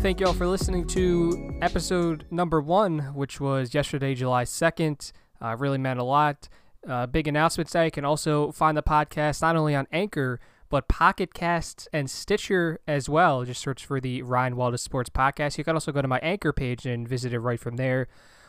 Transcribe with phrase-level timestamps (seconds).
[0.00, 5.12] thank you all for listening to episode number one, which was yesterday, July 2nd.
[5.42, 6.48] Uh, really meant a lot.
[6.88, 7.84] Uh, big announcement today.
[7.84, 12.80] You can also find the podcast not only on Anchor, but Pocket Casts and Stitcher
[12.86, 13.44] as well.
[13.44, 15.58] Just search for the Ryan Waldis Sports Podcast.
[15.58, 18.08] You can also go to my Anchor page and visit it right from there.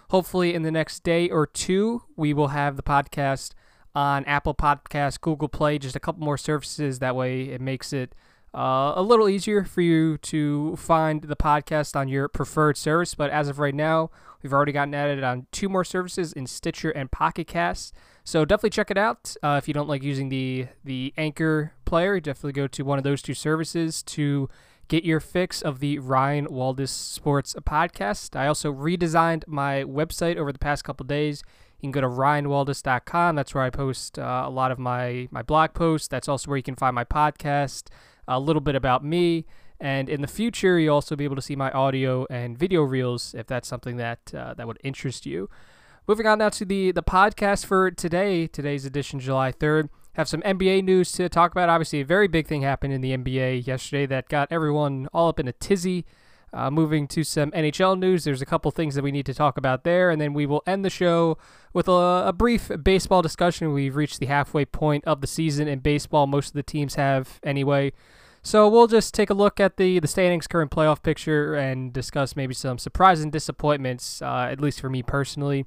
[0.09, 3.51] Hopefully, in the next day or two, we will have the podcast
[3.93, 6.99] on Apple Podcasts, Google Play, just a couple more services.
[6.99, 8.15] That way, it makes it
[8.53, 13.15] uh, a little easier for you to find the podcast on your preferred service.
[13.15, 16.89] But as of right now, we've already gotten added on two more services in Stitcher
[16.89, 17.93] and Pocket Casts.
[18.23, 19.35] So definitely check it out.
[19.41, 23.03] Uh, if you don't like using the the Anchor player, definitely go to one of
[23.03, 24.49] those two services to
[24.87, 28.35] get your fix of the Ryan Waldis Sports podcast.
[28.35, 31.43] I also redesigned my website over the past couple days.
[31.79, 33.35] You can go to ryanwaldis.com.
[33.35, 36.09] That's where I post uh, a lot of my, my blog posts.
[36.09, 37.87] That's also where you can find my podcast,
[38.37, 39.45] a little bit about me.
[39.79, 43.33] And in the future, you'll also be able to see my audio and video reels
[43.35, 45.49] if that's something that uh, that would interest you.
[46.07, 49.89] Moving on now to the, the podcast for today, today's edition, July 3rd.
[50.13, 51.69] Have some NBA news to talk about.
[51.69, 55.39] Obviously, a very big thing happened in the NBA yesterday that got everyone all up
[55.39, 56.05] in a tizzy.
[56.53, 59.57] Uh, moving to some NHL news, there's a couple things that we need to talk
[59.57, 61.37] about there, and then we will end the show
[61.71, 63.71] with a, a, brief baseball discussion.
[63.71, 66.27] We've reached the halfway point of the season in baseball.
[66.27, 67.93] Most of the teams have anyway.
[68.43, 72.35] So we'll just take a look at the, the standings, current playoff picture, and discuss
[72.35, 75.65] maybe some surprise and disappointments, uh, at least for me personally.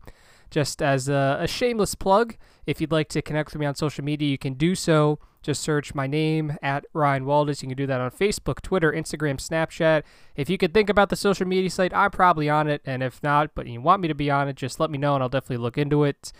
[0.55, 4.05] Just as a, a shameless plug, if you'd like to connect with me on social
[4.05, 5.19] media, you can do so.
[5.43, 7.61] Just search my name at Ryan Waldis.
[7.61, 10.05] You can do that on Facebook, Twitter, Instagram, Snapchat.
[10.37, 12.83] If you could think about the social media site, I'm probably on it.
[12.87, 15.15] And if not, but you want me to be on it, just let me know
[15.15, 16.31] and I'll definitely look into it.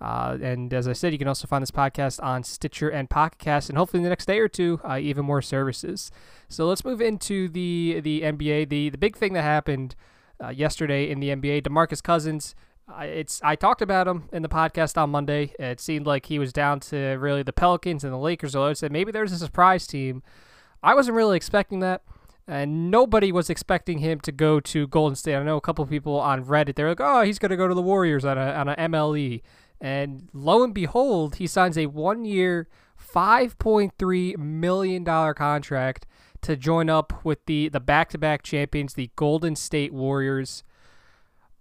[0.00, 3.40] Uh, and as I said, you can also find this podcast on Stitcher and Pocket
[3.40, 6.12] Cast, and hopefully in the next day or two, uh, even more services.
[6.48, 8.68] So let's move into the the NBA.
[8.68, 9.96] The the big thing that happened
[10.42, 12.54] uh, yesterday in the NBA, DeMarcus Cousins
[13.00, 15.54] it's I talked about him in the podcast on Monday.
[15.58, 18.54] It seemed like he was down to really the Pelicans and the Lakers.
[18.54, 20.22] Although I said maybe there's a surprise team.
[20.82, 22.02] I wasn't really expecting that,
[22.46, 25.36] and nobody was expecting him to go to Golden State.
[25.36, 26.74] I know a couple people on Reddit.
[26.74, 29.40] They're like, "Oh, he's to go to the Warriors on a on a MLE,"
[29.80, 36.06] and lo and behold, he signs a one-year, five point three million dollar contract
[36.42, 40.64] to join up with the the back-to-back champions, the Golden State Warriors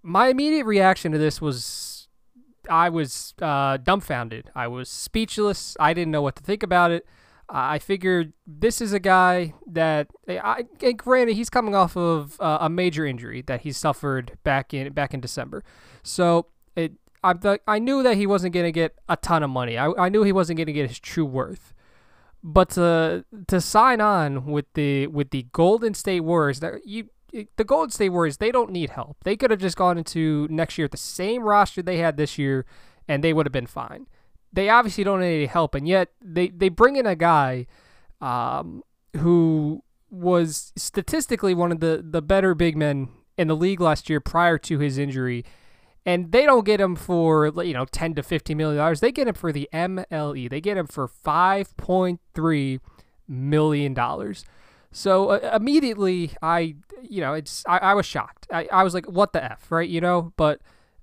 [0.03, 2.07] my immediate reaction to this was
[2.69, 4.51] I was uh, dumbfounded.
[4.55, 5.75] I was speechless.
[5.79, 7.05] I didn't know what to think about it.
[7.49, 10.63] I figured this is a guy that, I,
[10.95, 15.13] granted, he's coming off of uh, a major injury that he suffered back in back
[15.13, 15.63] in December.
[16.03, 16.93] So it,
[17.23, 19.77] I, I knew that he wasn't going to get a ton of money.
[19.77, 21.73] I, I knew he wasn't going to get his true worth.
[22.41, 27.09] But to to sign on with the with the Golden State Warriors, that you
[27.55, 29.17] the Golden State Warriors, they don't need help.
[29.23, 32.37] They could have just gone into next year with the same roster they had this
[32.37, 32.65] year,
[33.07, 34.07] and they would have been fine.
[34.51, 37.65] They obviously don't need any help, and yet they, they bring in a guy
[38.21, 38.83] um,
[39.17, 44.19] who was statistically one of the, the better big men in the league last year
[44.19, 45.43] prior to his injury.
[46.05, 48.99] And they don't get him for you know ten to fifteen million dollars.
[48.99, 50.49] They get him for the MLE.
[50.49, 52.81] They get him for five point three
[53.25, 54.43] million dollars.
[54.93, 58.47] So uh, immediately, I, you know, it's I, I was shocked.
[58.51, 59.89] I, I was like, what the f, right?
[59.89, 60.61] You know, but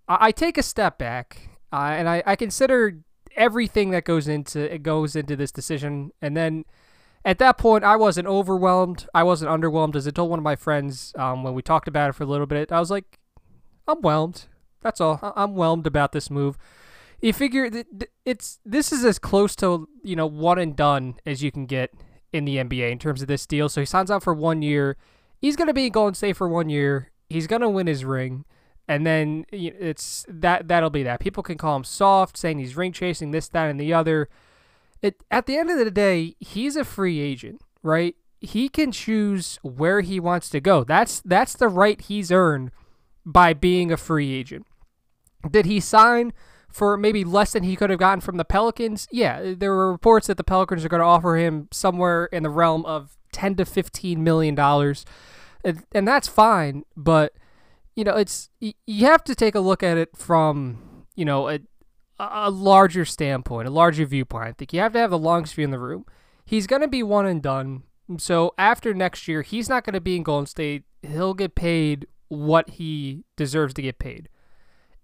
[0.09, 2.99] I, I take a step back uh, and I, I consider
[3.37, 6.65] everything that goes into it goes into this decision, and then
[7.25, 9.07] at that point, I wasn't overwhelmed.
[9.13, 9.95] I wasn't underwhelmed.
[9.95, 12.27] As I told one of my friends um, when we talked about it for a
[12.27, 13.19] little bit, I was like,
[13.87, 14.47] I'm whelmed.
[14.81, 15.19] That's all.
[15.37, 16.57] I'm whelmed about this move.
[17.21, 21.43] You figure that it's this is as close to you know one and done as
[21.43, 21.93] you can get
[22.33, 23.69] in the NBA in terms of this deal.
[23.69, 24.97] So he signs out for one year.
[25.39, 27.11] He's going to be in Golden for one year.
[27.29, 28.45] He's going to win his ring.
[28.89, 31.21] And then it's that that'll be that.
[31.21, 34.29] People can call him soft, saying he's ring chasing this, that, and the other.
[35.01, 38.17] It at the end of the day, he's a free agent, right?
[38.41, 40.83] He can choose where he wants to go.
[40.83, 42.73] That's that's the right he's earned
[43.25, 44.67] by being a free agent.
[45.49, 46.33] Did he sign
[46.71, 49.09] for maybe less than he could have gotten from the Pelicans.
[49.11, 52.51] Yeah, there were reports that the Pelicans are going to offer him somewhere in the
[52.51, 55.05] realm of 10 to 15 million dollars.
[55.63, 57.35] And, that's fine, but
[57.95, 61.59] you know, it's you have to take a look at it from, you know, a,
[62.19, 64.47] a larger standpoint, a larger viewpoint.
[64.47, 66.07] I think you have to have the longest view in the room.
[66.47, 67.83] He's going to be one and done.
[68.17, 70.85] So after next year, he's not going to be in Golden State.
[71.03, 74.29] He'll get paid what he deserves to get paid.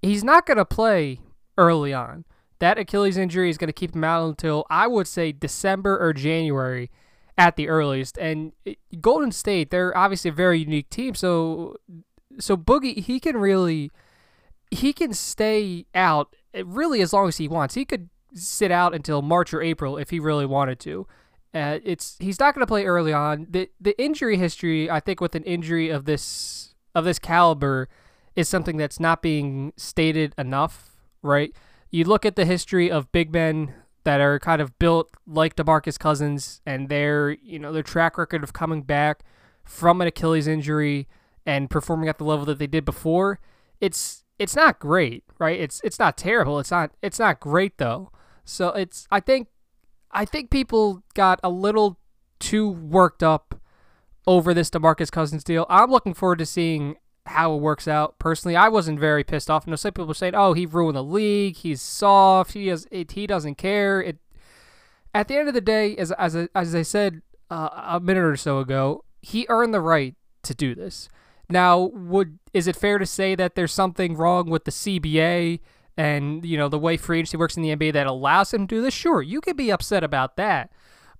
[0.00, 1.20] He's not going to play
[1.58, 2.24] early on.
[2.58, 6.12] That Achilles injury is going to keep him out until I would say December or
[6.12, 6.90] January
[7.36, 8.16] at the earliest.
[8.18, 8.52] And
[9.00, 11.14] Golden State, they're obviously a very unique team.
[11.14, 11.76] So,
[12.38, 13.90] so Boogie, he can really,
[14.70, 17.74] he can stay out really as long as he wants.
[17.74, 21.06] He could sit out until March or April if he really wanted to.
[21.54, 23.46] Uh, it's he's not going to play early on.
[23.48, 27.88] the The injury history, I think, with an injury of this of this caliber,
[28.34, 30.95] is something that's not being stated enough.
[31.26, 31.54] Right?
[31.90, 33.74] You look at the history of big men
[34.04, 38.44] that are kind of built like DeMarcus Cousins and their you know their track record
[38.44, 39.24] of coming back
[39.64, 41.08] from an Achilles injury
[41.44, 43.40] and performing at the level that they did before,
[43.80, 45.58] it's it's not great, right?
[45.58, 46.58] It's it's not terrible.
[46.58, 48.10] It's not it's not great though.
[48.44, 49.48] So it's I think
[50.10, 51.98] I think people got a little
[52.38, 53.60] too worked up
[54.26, 55.66] over this DeMarcus Cousins deal.
[55.68, 56.96] I'm looking forward to seeing
[57.26, 58.18] how it works out.
[58.18, 59.64] Personally, I wasn't very pissed off.
[59.66, 61.56] You know, some people saying, "Oh, he ruined the league.
[61.56, 62.52] He's soft.
[62.52, 64.18] He has it, he doesn't care." It
[65.14, 68.36] at the end of the day, as as as I said uh, a minute or
[68.36, 71.08] so ago, he earned the right to do this.
[71.48, 75.60] Now, would is it fair to say that there's something wrong with the CBA
[75.96, 78.76] and you know the way free agency works in the NBA that allows him to
[78.76, 78.94] do this?
[78.94, 80.70] Sure, you could be upset about that,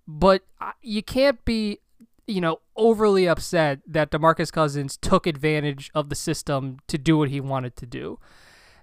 [0.07, 1.81] but uh, you can't be
[2.27, 7.31] you know, overly upset that DeMarcus Cousins took advantage of the system to do what
[7.31, 8.19] he wanted to do.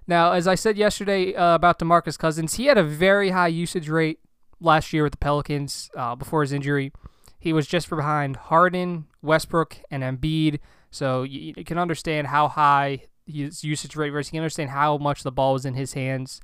[0.06, 3.88] Now, as I said yesterday uh, about DeMarcus Cousins, he had a very high usage
[3.88, 4.18] rate
[4.60, 6.92] last year with the Pelicans uh, before his injury.
[7.38, 10.60] He was just behind Harden, Westbrook, and Embiid.
[10.90, 14.28] So you, you can understand how high his usage rate was.
[14.28, 16.40] You can understand how much the ball was in his hands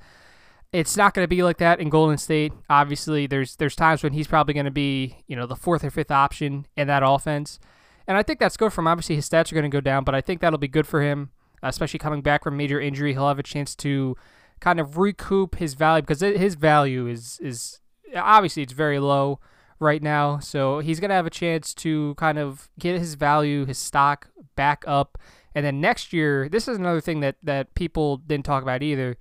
[0.72, 2.52] it's not going to be like that in Golden State.
[2.69, 5.90] Obviously, there's there's times when he's probably going to be you know the fourth or
[5.90, 7.58] fifth option in that offense,
[8.06, 8.87] and I think that's good for him.
[8.87, 11.02] Obviously, his stats are going to go down, but I think that'll be good for
[11.02, 11.31] him,
[11.62, 13.12] especially coming back from major injury.
[13.12, 14.17] He'll have a chance to
[14.61, 17.81] kind of recoup his value because his value is is
[18.14, 19.40] obviously it's very low
[19.81, 20.38] right now.
[20.38, 24.28] So he's going to have a chance to kind of get his value, his stock
[24.55, 25.19] back up,
[25.52, 29.17] and then next year, this is another thing that that people didn't talk about either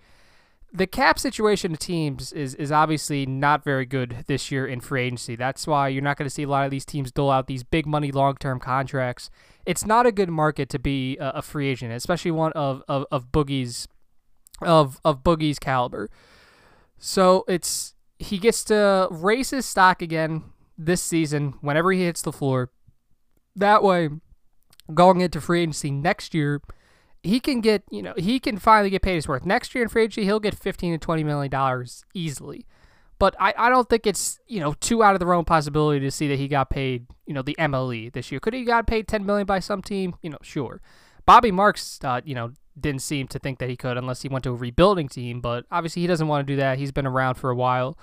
[0.71, 5.03] the cap situation of teams is, is obviously not very good this year in free
[5.03, 5.35] agency.
[5.35, 7.63] That's why you're not going to see a lot of these teams dole out these
[7.63, 9.29] big money long term contracts.
[9.65, 13.05] It's not a good market to be a, a free agent, especially one of, of,
[13.11, 13.87] of Boogie's
[14.61, 16.09] of of Boogie's caliber.
[16.97, 20.43] So it's he gets to raise his stock again
[20.77, 22.69] this season whenever he hits the floor.
[23.55, 24.09] That way,
[24.93, 26.61] going into free agency next year
[27.23, 29.45] he can get, you know, he can finally get paid his worth.
[29.45, 32.65] Next year in free agency, he'll get 15 to 20 million dollars easily.
[33.17, 36.11] But I, I don't think it's, you know, too out of the realm possibility to
[36.11, 38.39] see that he got paid, you know, the MLE this year.
[38.39, 40.15] Could he got paid 10 million by some team?
[40.21, 40.81] You know, sure.
[41.25, 44.45] Bobby Marks, uh, you know, didn't seem to think that he could unless he went
[44.45, 46.77] to a rebuilding team, but obviously he doesn't want to do that.
[46.77, 47.97] He's been around for a while.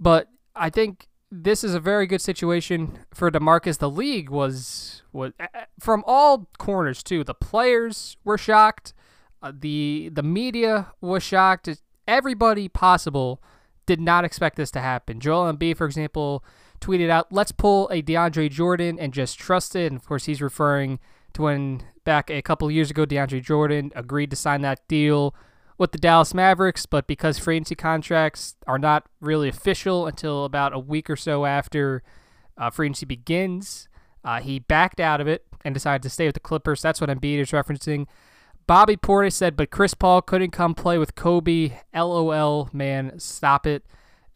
[0.00, 3.78] But I think this is a very good situation for DeMarcus.
[3.78, 5.32] The league was was
[5.80, 7.24] from all corners too.
[7.24, 8.92] The players were shocked.
[9.42, 11.70] Uh, the the media was shocked.
[12.06, 13.42] Everybody possible
[13.86, 15.20] did not expect this to happen.
[15.20, 16.44] Joel Embiid, for example,
[16.82, 20.42] tweeted out, "Let's pull a DeAndre Jordan and just trust it." And of course, he's
[20.42, 21.00] referring
[21.32, 25.34] to when back a couple years ago, DeAndre Jordan agreed to sign that deal
[25.78, 30.72] with the Dallas Mavericks, but because free agency contracts are not really official until about
[30.72, 32.02] a week or so after
[32.56, 33.88] uh, free agency begins,
[34.24, 36.82] uh, he backed out of it and decided to stay with the Clippers.
[36.82, 38.06] That's what Embiid is referencing.
[38.66, 41.72] Bobby Portis said, but Chris Paul couldn't come play with Kobe.
[41.94, 43.84] LOL, man, stop it.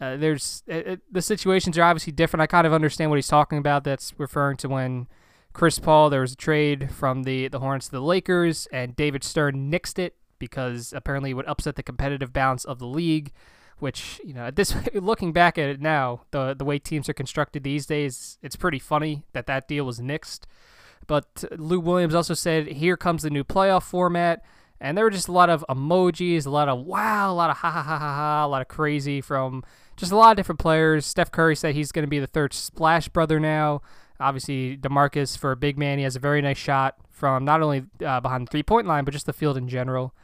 [0.00, 2.42] Uh, there's it, it, the situations are obviously different.
[2.42, 3.84] I kind of understand what he's talking about.
[3.84, 5.06] That's referring to when
[5.52, 9.24] Chris Paul there was a trade from the the Hornets to the Lakers, and David
[9.24, 13.32] Stern nixed it because apparently it would upset the competitive balance of the league.
[13.78, 17.62] Which you know, this looking back at it now, the the way teams are constructed
[17.62, 20.44] these days, it's pretty funny that that deal was nixed.
[21.06, 24.42] But Lou Williams also said, "Here comes the new playoff format."
[24.80, 27.58] And there were just a lot of emojis, a lot of wow, a lot of
[27.58, 29.64] ha ha ha ha ha, a lot of crazy from
[29.96, 31.06] just a lot of different players.
[31.06, 33.80] Steph Curry said he's going to be the third Splash brother now.
[34.20, 37.84] Obviously, DeMarcus, for a big man, he has a very nice shot from not only
[38.04, 40.14] uh, behind the three point line, but just the field in general.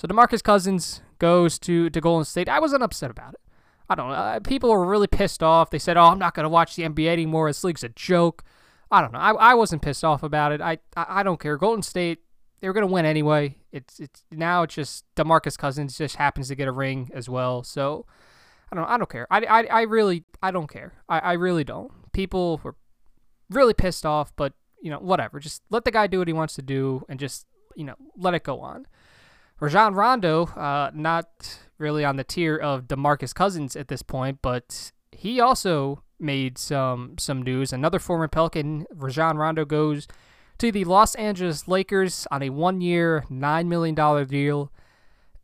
[0.00, 2.48] So DeMarcus Cousins goes to, to Golden State.
[2.48, 3.40] I wasn't upset about it.
[3.86, 4.14] I don't know.
[4.14, 5.68] Uh, people were really pissed off.
[5.68, 7.50] They said, "Oh, I'm not going to watch the NBA anymore.
[7.50, 8.42] This league's a joke."
[8.90, 9.18] I don't know.
[9.18, 10.62] I, I wasn't pissed off about it.
[10.62, 11.58] I I, I don't care.
[11.58, 12.20] Golden State,
[12.60, 13.56] they were going to win anyway.
[13.72, 17.62] It's it's now it's just DeMarcus Cousins just happens to get a ring as well.
[17.62, 18.06] So
[18.72, 19.26] I don't I don't care.
[19.30, 20.94] I, I, I really I don't care.
[21.10, 22.10] I, I really don't.
[22.12, 22.76] People were
[23.50, 25.40] really pissed off, but you know whatever.
[25.40, 27.44] Just let the guy do what he wants to do and just
[27.76, 28.86] you know let it go on.
[29.60, 34.92] Rajon Rondo, uh, not really on the tier of DeMarcus Cousins at this point, but
[35.12, 37.72] he also made some some news.
[37.72, 40.08] Another former Pelican, Rajon Rondo, goes
[40.58, 44.72] to the Los Angeles Lakers on a one-year, nine million dollar deal.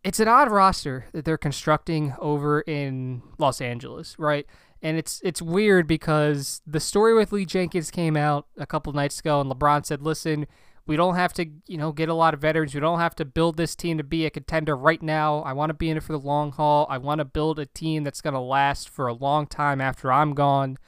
[0.04, 4.46] It's an odd roster that they're constructing over in Los Angeles, right?
[4.82, 9.18] And it's it's weird because the story with Lee Jenkins came out a couple nights
[9.18, 10.46] ago, and LeBron said, "Listen,
[10.86, 12.72] we don't have to, you know, get a lot of veterans.
[12.72, 15.40] We don't have to build this team to be a contender right now.
[15.40, 16.86] I want to be in it for the long haul.
[16.88, 20.12] I want to build a team that's going to last for a long time after
[20.12, 20.78] I'm gone.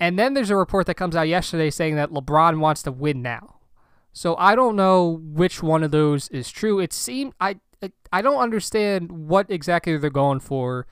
[0.00, 3.22] And then there's a report that comes out yesterday saying that LeBron wants to win
[3.22, 3.56] now.
[4.12, 6.80] So I don't know which one of those is true.
[6.80, 7.56] It seemed I
[8.10, 10.86] I don't understand what exactly they're going for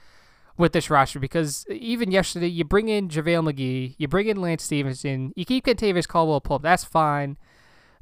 [0.57, 4.63] with this roster because even yesterday you bring in JaVale McGee, you bring in Lance
[4.63, 7.39] Stephenson, you keep Kentavious Caldwell Pope, that's fine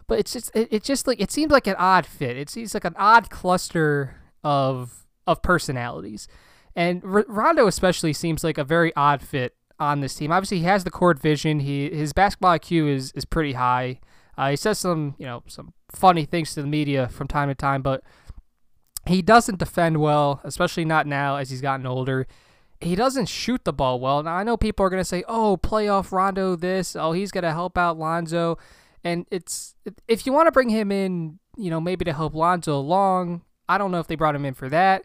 [0.06, 2.36] but it's just it, it just like it seems like an odd fit.
[2.36, 6.28] It seems like an odd cluster of of personalities,
[6.74, 10.32] and R- Rondo especially seems like a very odd fit on this team.
[10.32, 11.60] Obviously, he has the court vision.
[11.60, 14.00] He his basketball IQ is is pretty high.
[14.36, 17.54] Uh, he says some you know some funny things to the media from time to
[17.54, 18.02] time, but
[19.06, 22.26] he doesn't defend well, especially not now as he's gotten older.
[22.80, 24.22] He doesn't shoot the ball well.
[24.22, 26.96] Now I know people are gonna say, "Oh, playoff Rondo, this.
[26.96, 28.58] Oh, he's gonna help out Lonzo."
[29.04, 29.74] And it's
[30.08, 33.42] if you want to bring him in, you know, maybe to help Lonzo along.
[33.68, 35.04] I don't know if they brought him in for that.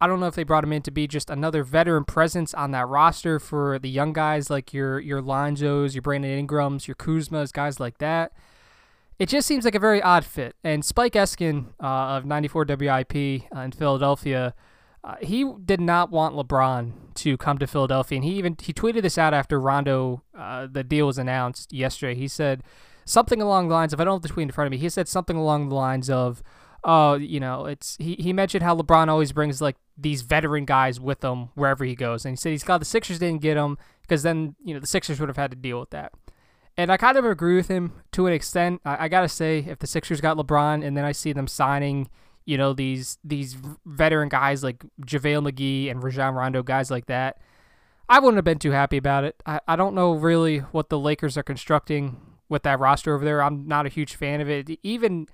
[0.00, 2.70] I don't know if they brought him in to be just another veteran presence on
[2.70, 7.52] that roster for the young guys like your your Lonzos, your Brandon Ingrams, your Kuzmas,
[7.52, 8.32] guys like that.
[9.18, 10.54] It just seems like a very odd fit.
[10.62, 14.54] And Spike Eskin uh, of 94 WIP uh, in Philadelphia,
[15.02, 19.02] uh, he did not want LeBron to come to Philadelphia, and he even he tweeted
[19.02, 22.14] this out after Rondo uh, the deal was announced yesterday.
[22.14, 22.62] He said
[23.08, 24.78] something along the lines of I don't have the tweet in front of me.
[24.78, 26.42] He said something along the lines of,
[26.84, 31.00] "Oh, you know, it's." He he mentioned how LeBron always brings like these veteran guys
[31.00, 33.78] with him wherever he goes, and he said he's glad the Sixers didn't get him
[34.02, 36.12] because then you know the Sixers would have had to deal with that.
[36.76, 38.80] And I kind of agree with him to an extent.
[38.84, 42.08] I, I gotta say, if the Sixers got LeBron and then I see them signing,
[42.44, 47.38] you know, these these veteran guys like JaVale McGee and Rajon Rondo, guys like that,
[48.08, 49.42] I wouldn't have been too happy about it.
[49.44, 53.42] I, I don't know really what the Lakers are constructing with that roster over there.
[53.42, 54.78] I'm not a huge fan of it.
[54.82, 55.26] Even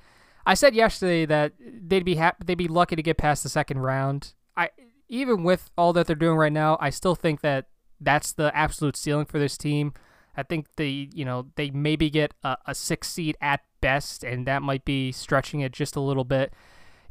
[0.46, 3.78] I said yesterday that they'd be happy, they'd be lucky to get past the second
[3.78, 4.34] round.
[4.56, 4.70] I
[5.08, 7.66] even with all that they're doing right now, I still think that
[8.00, 9.94] that's the absolute ceiling for this team.
[10.36, 14.46] I think they, you know, they maybe get a, a six seed at best, and
[14.46, 16.52] that might be stretching it just a little bit.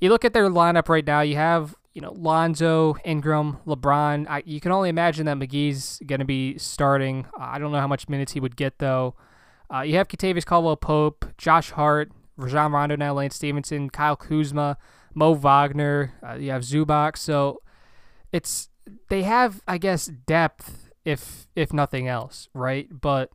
[0.01, 1.21] You look at their lineup right now.
[1.21, 4.27] You have, you know, Lonzo, Ingram, LeBron.
[4.29, 7.25] I, you can only imagine that McGee's going to be starting.
[7.37, 9.15] I don't know how much minutes he would get though.
[9.71, 14.77] Uh, you have Kentavious Caldwell Pope, Josh Hart, Rajon Rondo now, Lance Stephenson, Kyle Kuzma,
[15.13, 16.13] Mo Wagner.
[16.27, 17.17] Uh, you have Zubac.
[17.17, 17.61] So
[18.31, 18.69] it's
[19.09, 22.87] they have, I guess, depth if if nothing else, right?
[22.91, 23.31] But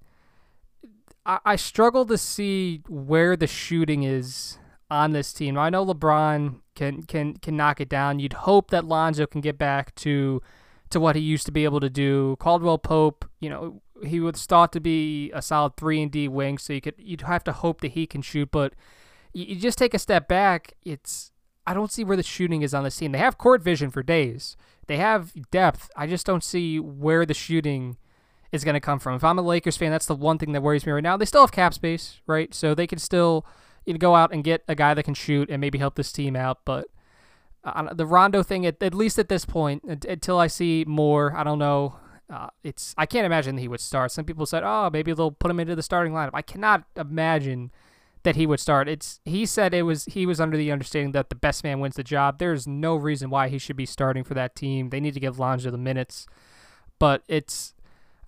[1.24, 4.58] I, I struggle to see where the shooting is
[4.90, 5.58] on this team.
[5.58, 8.18] I know LeBron can can can knock it down.
[8.18, 10.42] You'd hope that Lonzo can get back to
[10.90, 12.36] to what he used to be able to do.
[12.40, 16.58] Caldwell Pope, you know, he was thought to be a solid three and D wing,
[16.58, 18.50] so you could you'd have to hope that he can shoot.
[18.50, 18.74] But
[19.32, 21.32] you, you just take a step back, it's
[21.66, 23.12] I don't see where the shooting is on this team.
[23.12, 24.56] They have court vision for days.
[24.86, 25.90] They have depth.
[25.96, 27.98] I just don't see where the shooting
[28.52, 29.16] is going to come from.
[29.16, 31.18] If I'm a Lakers fan, that's the one thing that worries me right now.
[31.18, 32.54] They still have cap space, right?
[32.54, 33.44] So they can still
[33.84, 36.10] you know, go out and get a guy that can shoot and maybe help this
[36.10, 36.60] team out.
[36.64, 36.88] But
[37.64, 41.44] uh, the Rondo thing, at, at least at this point, until I see more, I
[41.44, 41.98] don't know
[42.30, 44.12] uh, it's I can't imagine he would start.
[44.12, 47.70] Some people said, "Oh, maybe they'll put him into the starting lineup." I cannot imagine
[48.22, 48.88] that he would start.
[48.88, 51.96] It's he said it was he was under the understanding that the best man wins
[51.96, 52.38] the job.
[52.38, 54.90] There's no reason why he should be starting for that team.
[54.90, 56.26] They need to give Lonzo the minutes,
[56.98, 57.74] but it's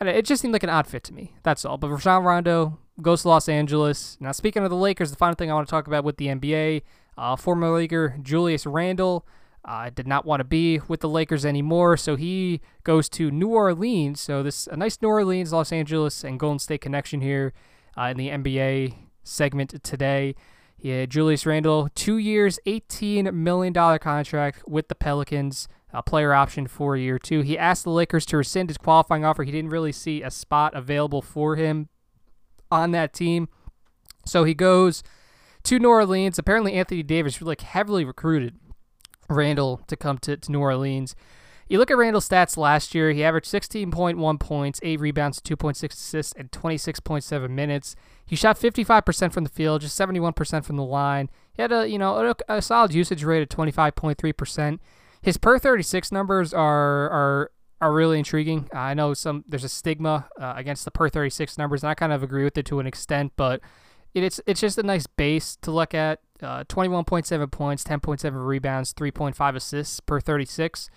[0.01, 1.35] it just seemed like an odd fit to me.
[1.43, 1.77] That's all.
[1.77, 4.17] But Rajon Rondo goes to Los Angeles.
[4.21, 6.29] Now, speaking of the Lakers, the final thing I want to talk about with the
[6.29, 6.83] NBA,
[7.19, 9.27] uh, former Laker Julius Randle
[9.65, 13.49] uh, did not want to be with the Lakers anymore, so he goes to New
[13.49, 14.21] Orleans.
[14.21, 17.53] So this a nice New Orleans, Los Angeles, and Golden State connection here
[17.97, 20.35] uh, in the NBA segment today.
[20.79, 26.97] Yeah, Julius Randle, two years, $18 million contract with the Pelicans, a player option for
[26.97, 27.43] year two.
[27.43, 29.43] He asked the Lakers to rescind his qualifying offer.
[29.43, 31.91] He didn't really see a spot available for him
[32.71, 33.49] on that team.
[34.25, 35.03] So he goes
[35.65, 36.39] to New Orleans.
[36.39, 38.57] Apparently, Anthony Davis like heavily recruited
[39.31, 41.15] Randle to come to, to New Orleans.
[41.69, 46.33] You look at Randle's stats last year, he averaged 16.1 points, 8 rebounds, 2.6 assists,
[46.37, 47.95] and 26.7 minutes.
[48.27, 51.31] He shot 55% from the field, just 71% from the line.
[51.53, 54.81] He had a, you know, a, a solid usage rate of 25.3%.
[55.23, 58.69] His per 36 numbers are are are really intriguing.
[58.73, 62.13] I know some there's a stigma uh, against the per 36 numbers, and I kind
[62.13, 63.61] of agree with it to an extent, but
[64.15, 66.21] it's it's just a nice base to look at.
[66.43, 70.89] Uh, 21.7 points, 10.7 rebounds, 3.5 assists per 36.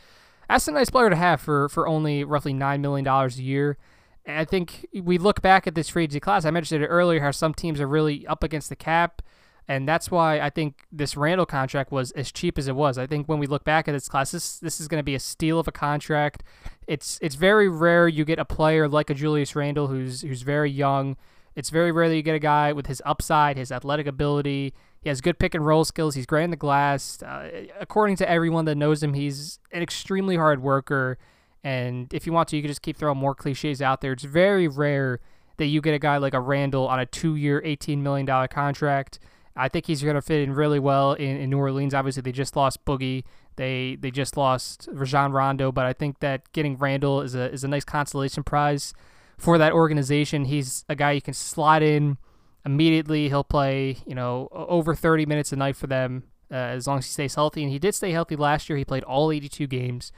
[0.49, 3.77] That's a nice player to have for for only roughly nine million dollars a year.
[4.25, 6.45] And I think we look back at this free agency class.
[6.45, 9.21] I mentioned it earlier how some teams are really up against the cap.
[9.67, 12.97] And that's why I think this Randle contract was as cheap as it was.
[12.97, 15.15] I think when we look back at this class, this this is going to be
[15.15, 16.43] a steal of a contract.
[16.85, 20.69] It's it's very rare you get a player like a Julius Randle who's who's very
[20.69, 21.15] young.
[21.55, 24.73] It's very rare that you get a guy with his upside, his athletic ability.
[25.03, 26.15] He has good pick and roll skills.
[26.15, 27.21] He's great in the glass.
[27.21, 31.17] Uh, according to everyone that knows him, he's an extremely hard worker.
[31.61, 34.13] And if you want to, you can just keep throwing more cliches out there.
[34.13, 35.19] It's very rare
[35.57, 39.19] that you get a guy like a Randle on a two-year, $18 million contract.
[39.55, 41.93] I think he's going to fit in really well in, in New Orleans.
[41.93, 43.23] Obviously, they just lost Boogie.
[43.55, 47.63] They they just lost Rajon Rondo, but I think that getting Randle is a is
[47.63, 48.95] a nice consolation prize
[49.37, 50.45] for that organization.
[50.45, 52.17] He's a guy you can slot in
[52.65, 53.29] immediately.
[53.29, 57.05] He'll play you know over 30 minutes a night for them uh, as long as
[57.05, 57.63] he stays healthy.
[57.63, 58.77] And he did stay healthy last year.
[58.77, 60.11] He played all 82 games.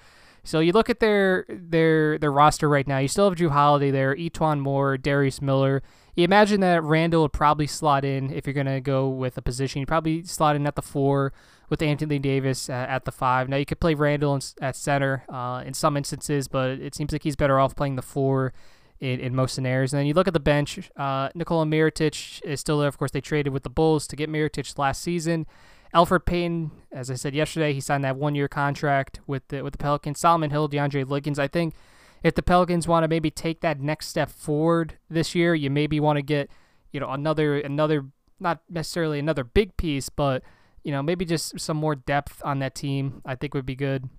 [0.45, 2.99] So you look at their their their roster right now.
[2.99, 5.81] You still have Jrue Holiday there, E'Twaun Moore, Darius Miller.
[6.15, 9.79] You imagine that Randle would probably slot in if you're gonna go with a position.
[9.79, 11.33] You probably slot in at the four
[11.67, 13.49] with Anthony Davis at, at the five.
[13.49, 17.11] Now you could play Randle in, at center uh, in some instances, but it seems
[17.11, 18.53] like he's better off playing the four
[18.99, 19.93] in, in most scenarios.
[19.93, 20.89] And then you look at the bench.
[20.95, 22.87] Uh, Nikola Mirotic is still there.
[22.87, 25.45] Of course, they traded with the Bulls to get Mirotic last season.
[25.93, 29.77] Elfrid Payton, as I said yesterday, he signed that one-year contract with the with the
[29.77, 30.19] Pelicans.
[30.19, 31.39] Solomon Hill, DeAndre Liggins.
[31.39, 31.73] I think
[32.21, 35.99] if the Pelicans want to maybe take that next step forward this year, you maybe
[35.99, 36.49] want to get
[36.91, 38.05] you know another another
[38.39, 40.43] not necessarily another big piece, but
[40.83, 43.21] you know maybe just some more depth on that team.
[43.25, 44.09] I think would be good.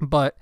[0.00, 0.38] But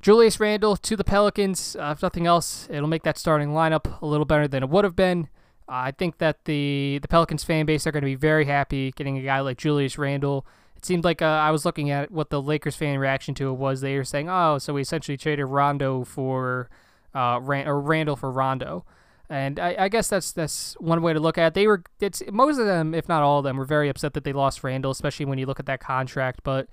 [0.00, 1.76] Julius Randle to the Pelicans.
[1.76, 4.84] Uh, if nothing else, it'll make that starting lineup a little better than it would
[4.84, 5.28] have been.
[5.68, 9.18] I think that the the Pelicans fan base are going to be very happy getting
[9.18, 10.46] a guy like Julius Randle.
[10.76, 13.54] It seemed like uh, I was looking at what the Lakers fan reaction to it
[13.54, 13.80] was.
[13.80, 16.68] They were saying, "Oh, so we essentially traded Rondo for
[17.14, 18.84] uh, Rand- or Randle for Rondo,"
[19.28, 21.54] and I, I, guess that's that's one way to look at it.
[21.54, 24.22] They were it's most of them, if not all of them, were very upset that
[24.22, 26.40] they lost Randle, especially when you look at that contract.
[26.44, 26.68] But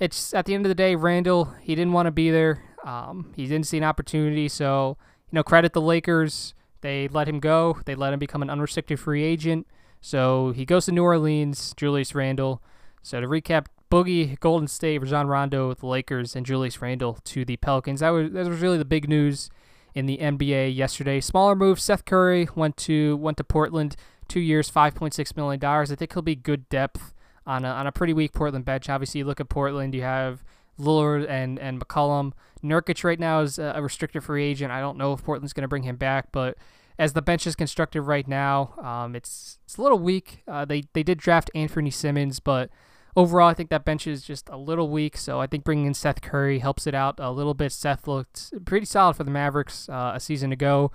[0.00, 2.62] it's at the end of the day, Randle, he didn't want to be there.
[2.84, 4.96] Um, he didn't see an opportunity, so
[5.30, 6.54] you know credit the Lakers
[6.84, 7.78] they let him go.
[7.86, 9.66] They let him become an unrestricted free agent.
[10.02, 12.62] So he goes to New Orleans, Julius Randle.
[13.02, 17.46] So to recap, Boogie, Golden State, Rajon Rondo with the Lakers, and Julius Randle to
[17.46, 18.00] the Pelicans.
[18.00, 19.48] That was that was really the big news
[19.94, 21.22] in the NBA yesterday.
[21.22, 23.96] Smaller move: Seth Curry went to went to Portland,
[24.28, 25.90] two years, five point six million dollars.
[25.90, 27.13] I think he'll be good depth
[27.46, 28.88] on a on a pretty weak Portland bench.
[28.88, 30.44] Obviously, you look at Portland, you have
[30.78, 32.32] Lillard and and McCollum.
[32.62, 34.72] Nurkic right now is a restricted free agent.
[34.72, 36.56] I don't know if Portland's going to bring him back, but
[36.98, 40.42] as the bench is constructed right now, um, it's it's a little weak.
[40.48, 42.70] Uh, they they did draft Anfernee Simons, but
[43.16, 45.16] overall, I think that bench is just a little weak.
[45.16, 47.72] So I think bringing in Seth Curry helps it out a little bit.
[47.72, 50.90] Seth looked pretty solid for the Mavericks uh, a season ago.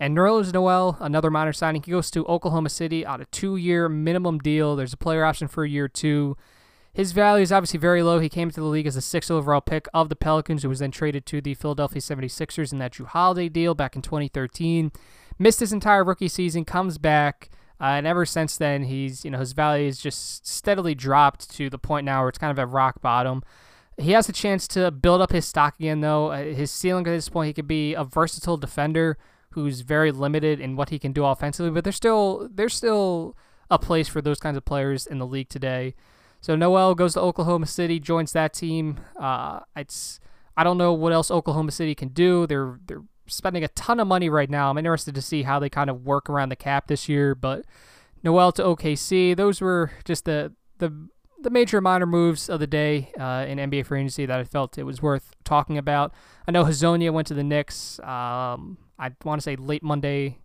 [0.00, 4.38] And Nerlens Noel, another minor signing, he goes to Oklahoma City on a two-year minimum
[4.38, 4.76] deal.
[4.76, 6.36] There's a player option for a year two.
[6.92, 8.20] His value is obviously very low.
[8.20, 10.78] He came to the league as a sixth overall pick of the Pelicans, who was
[10.78, 14.92] then traded to the Philadelphia 76ers in that Jrue Holiday deal back in 2013.
[15.36, 19.40] Missed his entire rookie season, comes back, uh, and ever since then, he's you know
[19.40, 22.68] his value has just steadily dropped to the point now where it's kind of at
[22.68, 23.42] rock bottom.
[23.98, 26.30] He has a chance to build up his stock again, though.
[26.30, 29.18] Uh, his ceiling at this point, he could be a versatile defender
[29.54, 33.36] who's very limited in what he can do offensively, but there's still there's still
[33.70, 35.94] a place for those kinds of players in the league today.
[36.40, 39.00] So Noel goes to Oklahoma City, joins that team.
[39.18, 40.20] Uh, it's
[40.56, 42.46] I don't know what else Oklahoma City can do.
[42.46, 44.70] They're they're spending a ton of money right now.
[44.70, 47.34] I'm interested to see how they kind of work around the cap this year.
[47.34, 47.64] But
[48.22, 51.08] Noel to OKC, those were just the the
[51.40, 54.78] the major minor moves of the day uh, in NBA free agency that I felt
[54.78, 56.12] it was worth talking about.
[56.48, 58.00] I know Hezonja went to the Knicks.
[58.00, 60.38] Um, I want to say late Monday,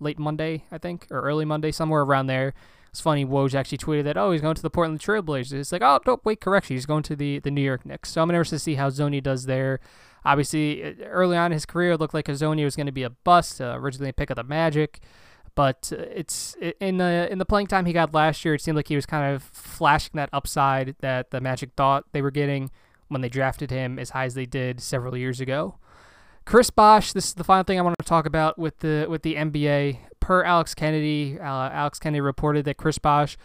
[0.00, 2.54] late Monday, I think, or early Monday, somewhere around there.
[2.90, 5.52] It's funny, Woj actually tweeted that, oh, he's going to the Portland Trailblazers.
[5.52, 6.76] It's like, oh, no, wait, correction.
[6.76, 8.10] He's going to the, the New York Knicks.
[8.10, 9.80] So I'm interested to see how Zoni does there.
[10.24, 13.02] Obviously, uh, early on in his career, it looked like Hezonja was going to be
[13.02, 15.00] a bust, uh, originally a pick of the Magic.
[15.54, 18.76] But uh, it's in the in the playing time he got last year, it seemed
[18.76, 22.70] like he was kind of flashing that upside that the Magic thought they were getting
[23.08, 25.76] when they drafted him as high as they did several years ago.
[26.46, 29.22] Chris Bosh, this is the final thing I want to talk about with the with
[29.22, 29.98] the NBA.
[30.20, 33.36] Per Alex Kennedy, uh, Alex Kennedy reported that Chris Bosh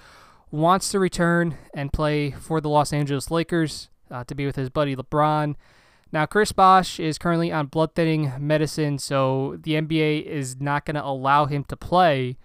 [0.51, 4.69] wants to return and play for the Los Angeles Lakers uh, to be with his
[4.69, 5.55] buddy LeBron.
[6.11, 10.95] Now, Chris Bosh is currently on blood thinning medicine, so the NBA is not going
[10.95, 12.37] to allow him to play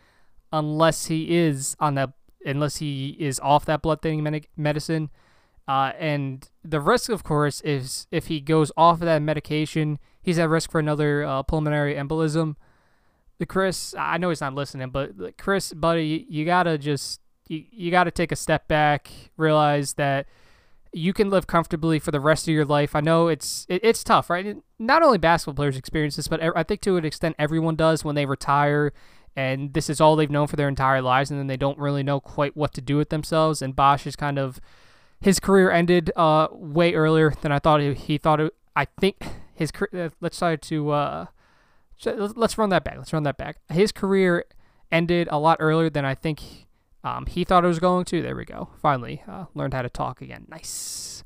[0.53, 2.13] unless he is on that,
[2.47, 5.11] unless he is off that blood thinning medicine.
[5.69, 10.39] Uh, and the risk, of course, is if he goes off of that medication, he's
[10.39, 12.55] at risk for another uh, pulmonary embolism.
[13.39, 17.91] The Chris, I know he's not listening, but Chris, buddy, you gotta just you, you
[17.91, 20.27] gotta take a step back, realize that
[20.93, 22.95] you can live comfortably for the rest of your life.
[22.95, 24.57] I know it's it, it's tough, right?
[24.79, 28.15] Not only basketball players experience this, but I think to an extent everyone does when
[28.15, 28.93] they retire
[29.35, 32.03] and this is all they've known for their entire lives and then they don't really
[32.03, 34.61] know quite what to do with themselves and Bosh is kind of
[35.21, 39.25] his career ended uh, way earlier than I thought he, he thought it, I think
[39.55, 41.27] his uh, let's try to uh,
[42.05, 42.99] let's run that back.
[42.99, 43.59] Let's run that back.
[43.71, 44.45] His career
[44.93, 46.67] ended a lot earlier than I think
[47.03, 48.23] um, he thought it was going to.
[48.23, 48.71] There we go.
[48.81, 50.47] Finally, uh, learned how to talk again.
[50.49, 51.25] Nice.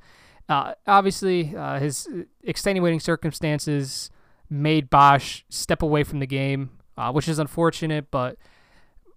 [0.49, 2.09] Uh, obviously, uh, his
[2.43, 4.11] extenuating circumstances
[4.49, 8.11] made Bosh step away from the game, uh, which is unfortunate.
[8.11, 8.37] But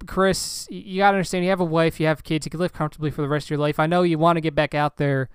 [0.06, 3.12] Chris, you gotta understand, you have a wife, you have kids, you can live comfortably
[3.12, 3.80] for the rest of your life.
[3.80, 5.30] I know you want to get back out there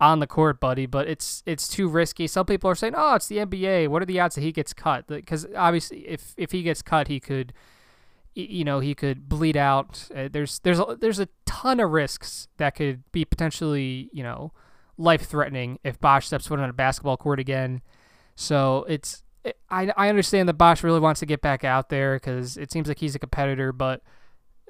[0.00, 2.26] on the court, buddy, but it's it's too risky.
[2.26, 3.88] Some people are saying, "Oh, it's the NBA.
[3.88, 7.08] What are the odds that he gets cut?" Because obviously, if if he gets cut,
[7.08, 7.52] he could,
[8.34, 10.08] you know, he could bleed out.
[10.14, 14.52] Uh, there's there's a, there's a ton of risks that could be potentially, you know,
[14.96, 17.82] life threatening if Bosh steps foot on a basketball court again.
[18.36, 19.22] So it's it,
[19.70, 22.88] I I understand that Bosh really wants to get back out there because it seems
[22.88, 24.02] like he's a competitor, but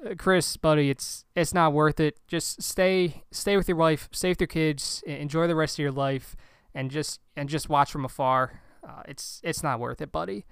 [0.05, 2.17] uh, Chris, buddy, it's it's not worth it.
[2.27, 5.91] Just stay stay with your wife, stay with your kids, enjoy the rest of your
[5.91, 6.35] life,
[6.73, 8.61] and just and just watch from afar.
[8.87, 10.45] Uh, it's it's not worth it, buddy.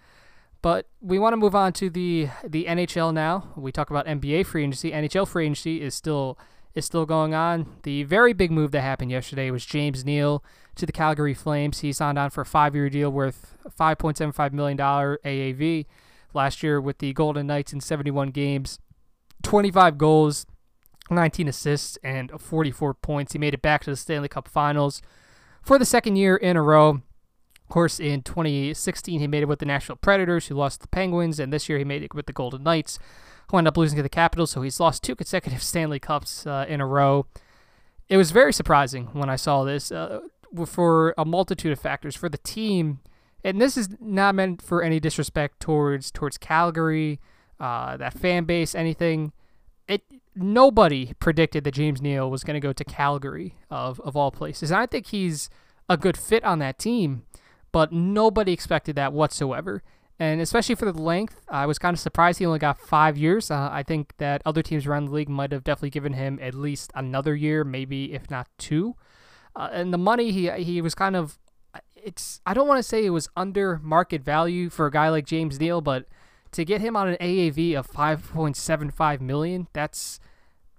[0.62, 3.54] But we want to move on to the the NHL now.
[3.56, 4.92] We talk about NBA free agency.
[4.92, 6.38] NHL free agency is still
[6.76, 7.78] is still going on.
[7.84, 10.44] The very big move that happened yesterday was James Neal
[10.80, 11.80] to the Calgary Flames.
[11.80, 15.86] He signed on for a five-year deal worth $5.75 million AAV
[16.34, 18.80] last year with the Golden Knights in 71 games.
[19.44, 20.46] 25 goals,
[21.10, 23.34] 19 assists, and 44 points.
[23.34, 25.02] He made it back to the Stanley Cup Finals
[25.62, 26.90] for the second year in a row.
[26.90, 31.40] Of course, in 2016, he made it with the Nashville Predators, who lost the Penguins,
[31.40, 32.98] and this year he made it with the Golden Knights,
[33.52, 34.52] who ended up losing to the Capitals.
[34.52, 37.28] So he's lost two consecutive Stanley Cups uh, in a row.
[38.08, 40.22] It was very surprising when I saw this uh,
[40.66, 42.16] for a multitude of factors.
[42.16, 43.00] For the team,
[43.44, 47.20] and this is not meant for any disrespect towards towards Calgary
[47.60, 49.34] uh, that fan base, anything.
[49.88, 50.04] It
[50.36, 54.72] nobody predicted that James Neal was going to go to Calgary of of all places.
[54.72, 55.50] And I think he's
[55.90, 57.24] a good fit on that team,
[57.72, 59.82] but nobody expected that whatsoever.
[60.20, 63.50] And especially for the length, I was kind of surprised he only got five years.
[63.50, 66.54] Uh, I think that other teams around the league might have definitely given him at
[66.54, 68.96] least another year, maybe if not two.
[69.60, 71.38] Uh, and the money he he was kind of
[71.96, 75.26] it's I don't want to say it was under market value for a guy like
[75.26, 76.06] James Neal, but
[76.54, 80.22] to get him on an AAV of 5.75 million, that's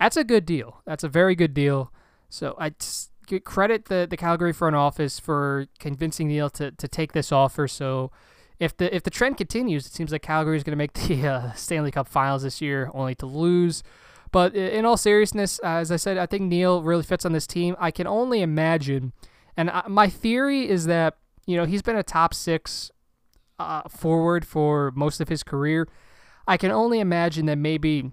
[0.00, 0.80] that's a good deal.
[0.86, 1.92] That's a very good deal.
[2.30, 2.72] So I
[3.44, 7.68] credit the the Calgary front office for convincing Neal to, to take this offer.
[7.68, 8.10] So
[8.58, 11.28] if the if the trend continues, it seems like Calgary is going to make the
[11.28, 13.82] uh, Stanley Cup Finals this year, only to lose.
[14.32, 17.46] But in all seriousness, uh, as I said, I think Neal really fits on this
[17.46, 17.76] team.
[17.78, 19.12] I can only imagine,
[19.56, 21.16] and I, my theory is that
[21.46, 22.90] you know he's been a top six
[23.58, 25.88] uh, forward for most of his career.
[26.46, 28.10] I can only imagine that maybe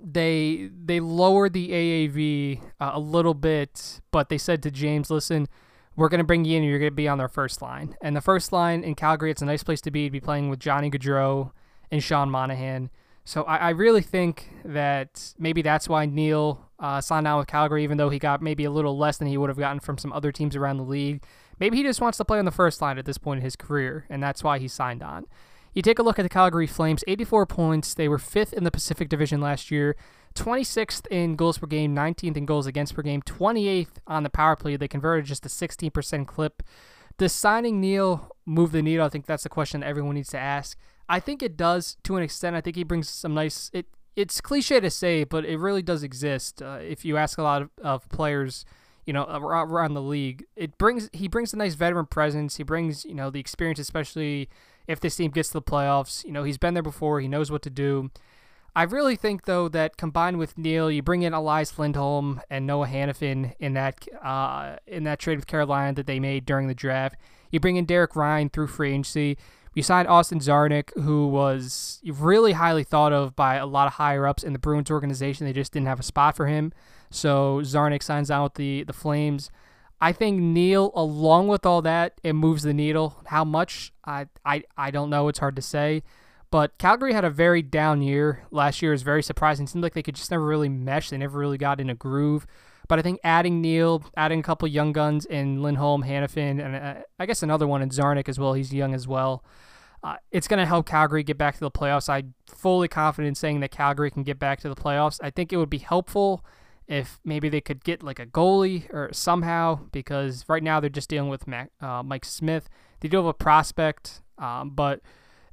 [0.00, 5.48] they they lowered the AAV uh, a little bit, but they said to James, "Listen,
[5.96, 6.62] we're going to bring you in.
[6.62, 9.30] and You're going to be on their first line." And the first line in Calgary,
[9.30, 10.06] it's a nice place to be.
[10.06, 11.50] To be playing with Johnny Gaudreau
[11.90, 12.90] and Sean Monahan.
[13.24, 17.84] So I, I really think that maybe that's why Neal uh, signed on with Calgary,
[17.84, 20.12] even though he got maybe a little less than he would have gotten from some
[20.12, 21.22] other teams around the league.
[21.60, 23.54] Maybe he just wants to play on the first line at this point in his
[23.54, 25.26] career, and that's why he signed on.
[25.72, 27.94] You take a look at the Calgary Flames, 84 points.
[27.94, 29.96] They were fifth in the Pacific Division last year,
[30.34, 34.56] 26th in goals per game, 19th in goals against per game, 28th on the power
[34.56, 34.76] play.
[34.76, 36.62] They converted just a 16% clip.
[37.16, 39.06] Does signing Neal move the needle?
[39.06, 40.76] I think that's the question that everyone needs to ask.
[41.08, 42.56] I think it does to an extent.
[42.56, 43.70] I think he brings some nice.
[43.72, 46.62] It it's cliche to say, but it really does exist.
[46.62, 48.64] Uh, if you ask a lot of, of players
[49.06, 50.44] you know, around the league.
[50.56, 52.56] It brings he brings a nice veteran presence.
[52.56, 54.48] He brings you know the experience, especially
[54.86, 56.24] if this team gets to the playoffs.
[56.24, 57.20] You know, he's been there before.
[57.20, 58.10] He knows what to do.
[58.74, 62.86] I really think though that combined with Neal, you bring in Elias Lindholm and Noah
[62.86, 67.16] Hanifin in that uh, in that trade with Carolina that they made during the draft.
[67.50, 69.36] You bring in Derek Ryan through free agency.
[69.74, 74.26] You signed Austin Czarnik, who was really highly thought of by a lot of higher
[74.26, 75.46] ups in the Bruins organization.
[75.46, 76.72] They just didn't have a spot for him.
[77.10, 79.50] So Czarnik signs on with the the Flames.
[80.02, 83.22] I think Neal, along with all that, it moves the needle.
[83.26, 83.92] How much?
[84.04, 85.28] I, I, I don't know.
[85.28, 86.02] It's hard to say.
[86.50, 88.42] But Calgary had a very down year.
[88.50, 89.64] Last year was very surprising.
[89.64, 91.08] It seemed like they could just never really mesh.
[91.08, 92.48] They never really got in a groove.
[92.88, 97.02] But I think adding Neal, adding a couple young guns in Lindholm, Hanifin, and uh,
[97.18, 98.54] I guess another one in Czarnik as well.
[98.54, 99.44] He's young as well.
[100.04, 102.08] Uh, it's going to help Calgary get back to the playoffs.
[102.08, 105.20] I'm fully confident in saying that Calgary can get back to the playoffs.
[105.22, 106.44] I think it would be helpful
[106.88, 111.08] if maybe they could get like a goalie or somehow because right now they're just
[111.08, 112.68] dealing with Mac, uh, Mike Smith.
[113.00, 115.00] They do have a prospect, um, but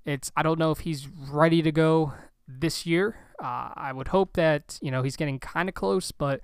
[0.03, 2.13] it's I don't know if he's ready to go
[2.47, 3.15] this year.
[3.41, 6.41] Uh, I would hope that you know he's getting kind of close, but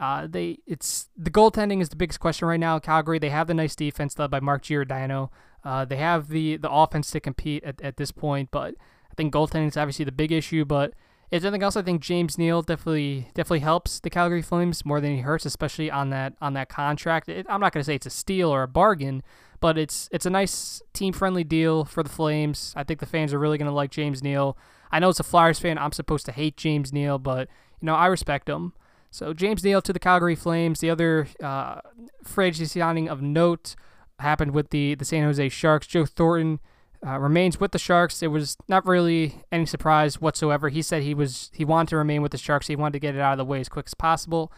[0.00, 2.78] uh, they it's the goaltending is the biggest question right now.
[2.78, 5.30] Calgary they have the nice defense led by Mark Giordano.
[5.64, 8.74] Uh, they have the the offense to compete at, at this point, but
[9.10, 10.64] I think goaltending is obviously the big issue.
[10.64, 10.92] But
[11.30, 15.14] if anything else, I think James Neal definitely definitely helps the Calgary Flames more than
[15.14, 17.28] he hurts, especially on that on that contract.
[17.28, 19.22] It, I'm not going to say it's a steal or a bargain,
[19.60, 22.72] but it's it's a nice team friendly deal for the Flames.
[22.76, 24.56] I think the fans are really going to like James Neal.
[24.92, 27.48] I know as a Flyers fan, I'm supposed to hate James Neal, but
[27.80, 28.72] you know I respect him.
[29.16, 30.80] So James Neal to the Calgary Flames.
[30.80, 31.80] The other uh,
[32.22, 33.74] free agency signing of note
[34.18, 35.86] happened with the the San Jose Sharks.
[35.86, 36.60] Joe Thornton
[37.04, 38.22] uh, remains with the Sharks.
[38.22, 40.68] It was not really any surprise whatsoever.
[40.68, 42.66] He said he was he wanted to remain with the Sharks.
[42.66, 44.52] He wanted to get it out of the way as quick as possible.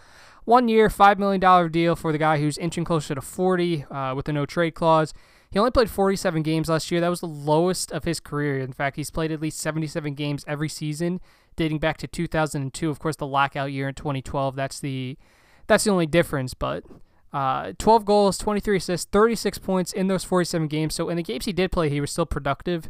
[0.45, 4.17] One year, five million dollar deal for the guy who's inching closer to forty uh,
[4.17, 5.15] with a no trade clause.
[5.53, 7.01] He only played 47 games last year.
[7.01, 8.59] That was the lowest of his career.
[8.59, 11.23] In fact, he's played at least 77 games every season
[11.59, 12.89] dating back to 2002.
[12.89, 14.57] Of course, the lockout year in 2012.
[14.57, 15.19] That's the
[15.67, 16.55] that's the only difference.
[16.55, 16.85] But
[17.33, 20.95] uh, 12 goals, 23 assists, 36 points in those 47 games.
[20.95, 22.89] So in the games he did play, he was still productive.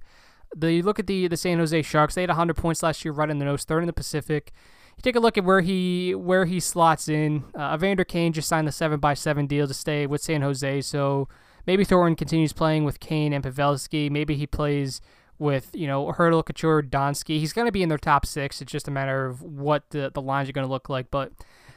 [0.55, 2.15] The you look at the the San Jose Sharks.
[2.15, 4.53] They had 100 points last year, right in the nose, third in the Pacific.
[4.97, 7.45] You take a look at where he where he slots in.
[7.55, 10.83] Uh, Evander Kane just signed the seven by seven deal to stay with San Jose.
[10.83, 11.29] So
[11.67, 14.11] maybe Thornton continues playing with Kane and Pavelski.
[14.11, 15.01] Maybe he plays
[15.39, 17.39] with you know Hertl, Couture, Donskoi.
[17.39, 18.61] He's going to be in their top six.
[18.61, 21.11] It's just a matter of what the the lines are going to look like.
[21.11, 21.33] But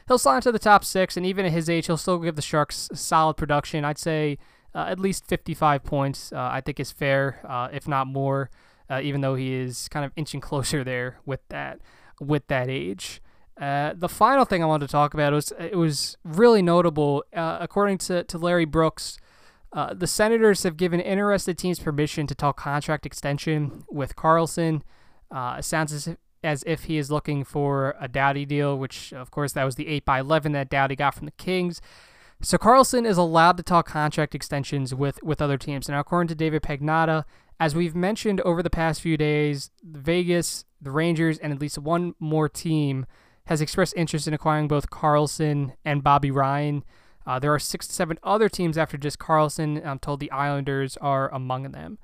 [0.08, 2.42] he'll slide into the top six, and even at his age, he'll still give the
[2.42, 3.84] Sharks solid production.
[3.84, 4.38] I'd say
[4.74, 6.32] uh, at least 55 points.
[6.32, 8.50] Uh, I think is fair, uh, if not more.
[8.90, 11.80] Uh, even though he is kind of inching closer there with that
[12.20, 13.22] with that age.
[13.60, 17.24] Uh, the final thing I wanted to talk about was it was really notable.
[17.32, 19.18] Uh, according to, to Larry Brooks,
[19.72, 24.82] uh, the Senators have given interested teams permission to talk contract extension with Karlsson.
[25.30, 29.12] Uh, it sounds as if, as if he is looking for a Doughty deal, which,
[29.12, 31.80] of course, that was the 8 by 11 that Doughty got from the Kings.
[32.42, 35.88] So Karlsson is allowed to talk contract extensions with, with other teams.
[35.88, 37.24] Now, according to David Pagnotta,
[37.58, 42.14] as we've mentioned over the past few days, Vegas, the Rangers, and at least one
[42.18, 43.06] more team
[43.46, 46.84] has expressed interest in acquiring both Karlsson and Bobby Ryan.
[47.26, 49.84] Uh, there are six to seven other teams after just Karlsson.
[49.86, 51.98] I'm told the Islanders are among them.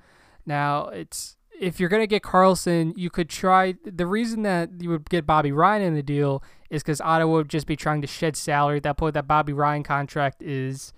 [0.46, 3.74] Now, it's if you're going to get Karlsson, you could try.
[3.84, 7.48] The reason that you would get Bobby Ryan in the deal is because Ottawa would
[7.48, 8.78] just be trying to shed salary.
[8.78, 10.92] At that point, that Bobby Ryan contract is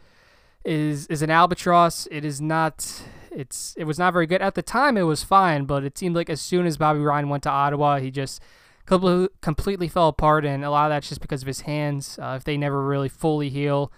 [0.64, 2.06] is is an albatross.
[2.10, 3.02] It is not.
[3.30, 4.96] It's it was not very good at the time.
[4.96, 7.98] It was fine, but it seemed like as soon as Bobby Ryan went to Ottawa,
[7.98, 8.42] he just
[8.86, 12.18] completely fell apart, and a lot of that's just because of his hands.
[12.20, 13.92] Uh, if they never really fully heal,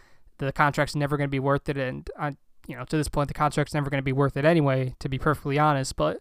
[0.47, 1.77] the contract's never going to be worth it.
[1.77, 2.33] And, uh,
[2.67, 5.09] you know, to this point, the contract's never going to be worth it anyway, to
[5.09, 5.97] be perfectly honest.
[5.97, 6.21] But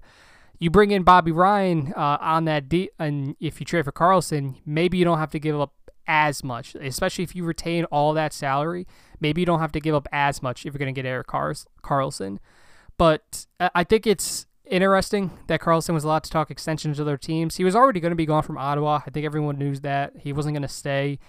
[0.59, 4.55] you bring in Bobby Ryan uh, on that deal, and if you trade for Karlsson,
[4.65, 5.73] maybe you don't have to give up
[6.07, 8.87] as much, especially if you retain all that salary.
[9.19, 11.27] Maybe you don't have to give up as much if you're going to get Erik
[11.27, 12.39] Karlsson.
[12.97, 17.17] But uh, I think it's interesting that Karlsson was allowed to talk extensions to other
[17.17, 17.57] teams.
[17.57, 19.01] He was already going to be gone from Ottawa.
[19.05, 20.13] I think everyone knew that.
[20.19, 21.19] He wasn't going to stay.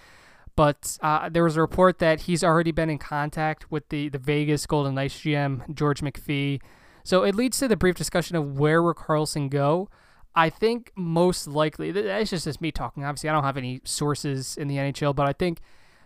[0.55, 4.19] But uh, there was a report that he's already been in contact with the, the
[4.19, 6.61] Vegas Golden Knights GM, George McPhee.
[7.03, 9.89] So it leads to the brief discussion of where will Karlsson go.
[10.35, 13.03] I think most likely, that's just, just me talking.
[13.03, 15.59] Obviously, I don't have any sources in the NHL, but I think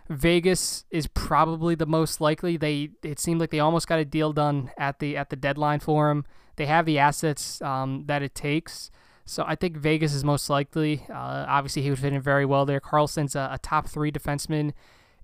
[0.08, 2.56] Vegas is probably the most likely.
[2.56, 5.80] They it seemed like they almost got a deal done at the at the deadline
[5.80, 6.24] for him.
[6.56, 8.90] They have the assets um, that it takes.
[9.28, 11.04] So I think Vegas is most likely.
[11.10, 12.80] Uh, obviously, he would fit in very well there.
[12.80, 14.72] Karlsson's a, a, top three defenseman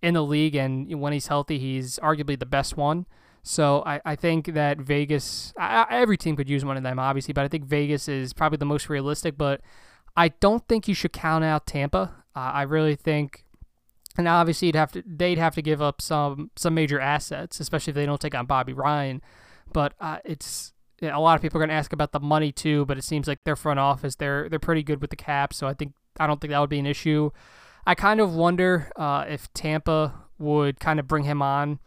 [0.02, 3.06] in the league, and when he's healthy, he's arguably the best one.
[3.42, 7.32] So I, I think that Vegas, I, every team could use one of them, obviously,
[7.32, 9.38] but I think Vegas is probably the most realistic.
[9.38, 9.62] But
[10.14, 12.14] I don't think you should count out Tampa.
[12.36, 13.46] Uh, I really think,
[14.18, 17.92] and obviously, you'd have to, they'd have to give up some some major assets, especially
[17.92, 19.22] if they don't take on Bobby Ryan.
[19.72, 20.73] But uh, it's
[21.04, 23.26] a lot of people are going to ask about the money too, but it seems
[23.26, 26.26] like their front office they're they're pretty good with the cap, so I think I
[26.26, 27.30] don't think that would be an issue.
[27.86, 31.78] I kind of wonder uh, if Tampa would kind of bring him on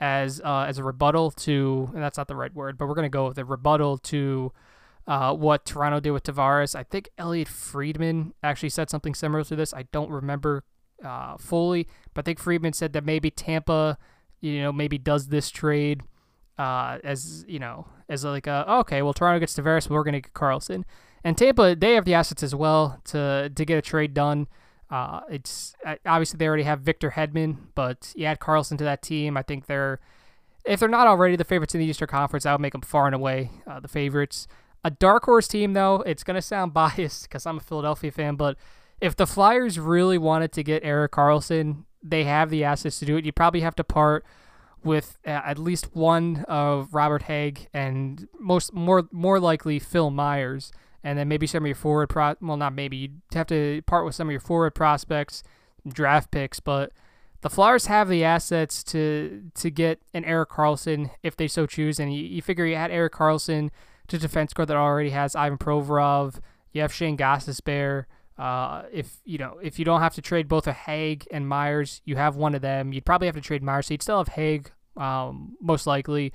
[0.00, 3.04] as uh, as a rebuttal to, and that's not the right word, but we're going
[3.04, 4.52] to go with a rebuttal to
[5.06, 6.74] uh, what Toronto did with Tavares.
[6.74, 9.72] I think Elliotte Friedman actually said something similar to this.
[9.72, 10.64] I don't remember
[11.04, 13.98] uh, fully, but I think Friedman said that maybe Tampa,
[14.40, 16.02] you know, maybe does this trade
[16.58, 20.34] uh, as you know, as like a, okay, well Toronto gets Tavares, we're to get
[20.34, 20.84] Karlsson,
[21.22, 24.46] and Tampa they have the assets as well to to get a trade done.
[24.90, 25.74] Uh, it's
[26.06, 29.36] obviously they already have Victor Hedman, but you add Karlsson to that team.
[29.36, 30.00] I think they're
[30.64, 33.06] if they're not already the favorites in the Eastern Conference, I would make them far
[33.06, 34.48] and away uh, the favorites.
[34.82, 38.56] A dark horse team, though, it's to sound biased because I'm a Philadelphia fan, but
[39.00, 43.16] if the Flyers really wanted to get Erik Karlsson, they have the assets to do
[43.16, 43.24] it.
[43.24, 44.24] You probably have to part
[44.84, 50.72] with uh, at least one of Robert Hägg and most more more likely Phil Myers,
[51.02, 52.34] and then maybe some of your forward pro.
[52.40, 55.42] Well, not maybe you'd have to part with some of your forward prospects,
[55.88, 56.92] draft picks, but
[57.40, 61.98] the Flyers have the assets to to get an Erik Karlsson if they so choose,
[61.98, 63.70] and you, you figure you add Erik Karlsson
[64.08, 66.40] to defense core that already has Ivan Provorov.
[66.72, 68.04] You have Shane Gostisbehere.
[68.36, 72.00] Uh, if you know if you don't have to trade both a Hägg and Myers,
[72.04, 72.92] you have one of them.
[72.92, 74.66] You'd probably have to trade Myers, so you'd still have Hägg
[74.96, 76.32] um, most likely.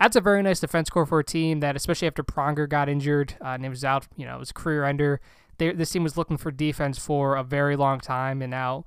[0.00, 3.34] That's a very nice defense core for a team that, especially after Pronger got injured
[3.40, 5.20] uh, and it was out, you know, it was career ender.
[5.58, 8.84] They, this team was looking for defense for a very long time, and now,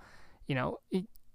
[0.47, 0.79] you know,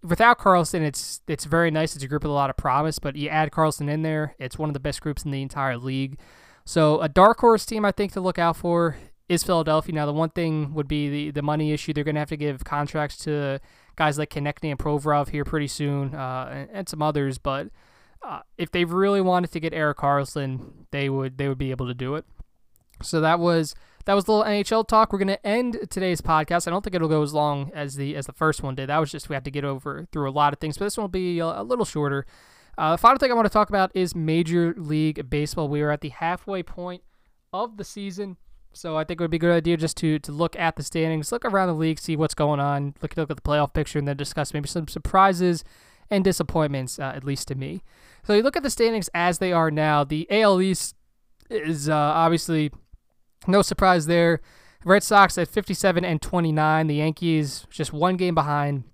[0.02, 1.94] without Karlsson, it's it's very nice.
[1.94, 4.58] It's a group with a lot of promise, but you add Karlsson in there, it's
[4.58, 6.18] one of the best groups in the entire league.
[6.64, 8.96] So a dark horse team I think to look out for
[9.28, 9.94] is Philadelphia.
[9.94, 11.92] Now the one thing would be the the money issue.
[11.92, 13.60] They're going to have to give contracts to
[13.96, 17.38] guys like Konecny and Provorov here pretty soon, uh, and, and, some others.
[17.38, 17.68] But
[18.22, 21.86] uh, if they really wanted to get Erik Karlsson, they would they would be able
[21.86, 22.24] to do it.
[23.02, 25.12] So that was that was a little NHL talk.
[25.12, 26.66] We're going to end today's podcast.
[26.66, 28.88] I don't think it'll go as long as the as the first one did.
[28.88, 30.96] That was just we had to get over through a lot of things, but this
[30.96, 32.26] one will be a, a little shorter.
[32.78, 35.68] Uh, the final thing I want to talk about is Major League Baseball.
[35.68, 37.02] We are at the halfway point
[37.52, 38.38] of the season,
[38.72, 40.82] so I think it would be a good idea just to to look at the
[40.82, 43.98] standings, look around the league, see what's going on, look, look at the playoff picture,
[43.98, 45.64] and then discuss maybe some surprises
[46.10, 47.82] and disappointments, uh, at least to me.
[48.24, 50.04] So you look at the standings as they are now.
[50.04, 50.94] The AL East
[51.50, 52.70] is uh, obviously
[53.46, 54.40] no surprise there.
[54.84, 56.86] Red Sox at 57 and 29.
[56.86, 58.84] The Yankees just one game behind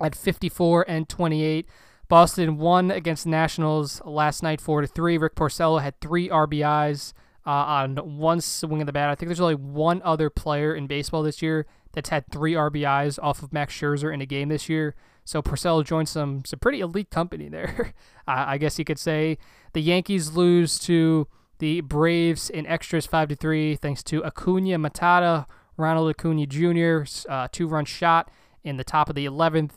[0.00, 1.68] at 54 and 28.
[2.08, 5.18] Boston won against Nationals last night, four to three.
[5.18, 7.12] Rick Porcello had three RBIs
[7.48, 9.08] uh, on one swing of the bat.
[9.08, 13.18] I think there's only one other player in baseball this year that's had three RBIs
[13.22, 14.94] off of Max Scherzer in a game this year.
[15.24, 17.94] So Porcello joined some some pretty elite company there.
[18.26, 19.38] I guess you could say
[19.72, 21.26] the Yankees lose to
[21.58, 25.46] the Braves in extras five to three thanks to Acuna Matata,
[25.78, 27.04] Ronald Acuna Jr.
[27.30, 28.30] Uh, two run shot
[28.62, 29.72] in the top of the 11th.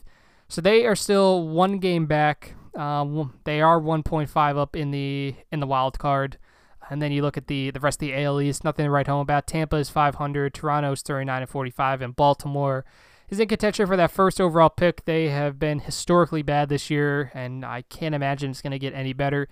[0.46, 2.54] So they are still one game back.
[2.76, 6.36] Um, they are 1.5 up in the in the wild card.
[6.92, 9.06] And then you look at the the rest of the AL East, nothing to write
[9.06, 9.46] home about.
[9.46, 12.84] Tampa is 500, Toronto is 39 and 45, and Baltimore
[13.30, 15.06] is in contention for that first overall pick.
[15.06, 18.92] They have been historically bad this year, and I can't imagine it's going to get
[18.92, 19.48] any better.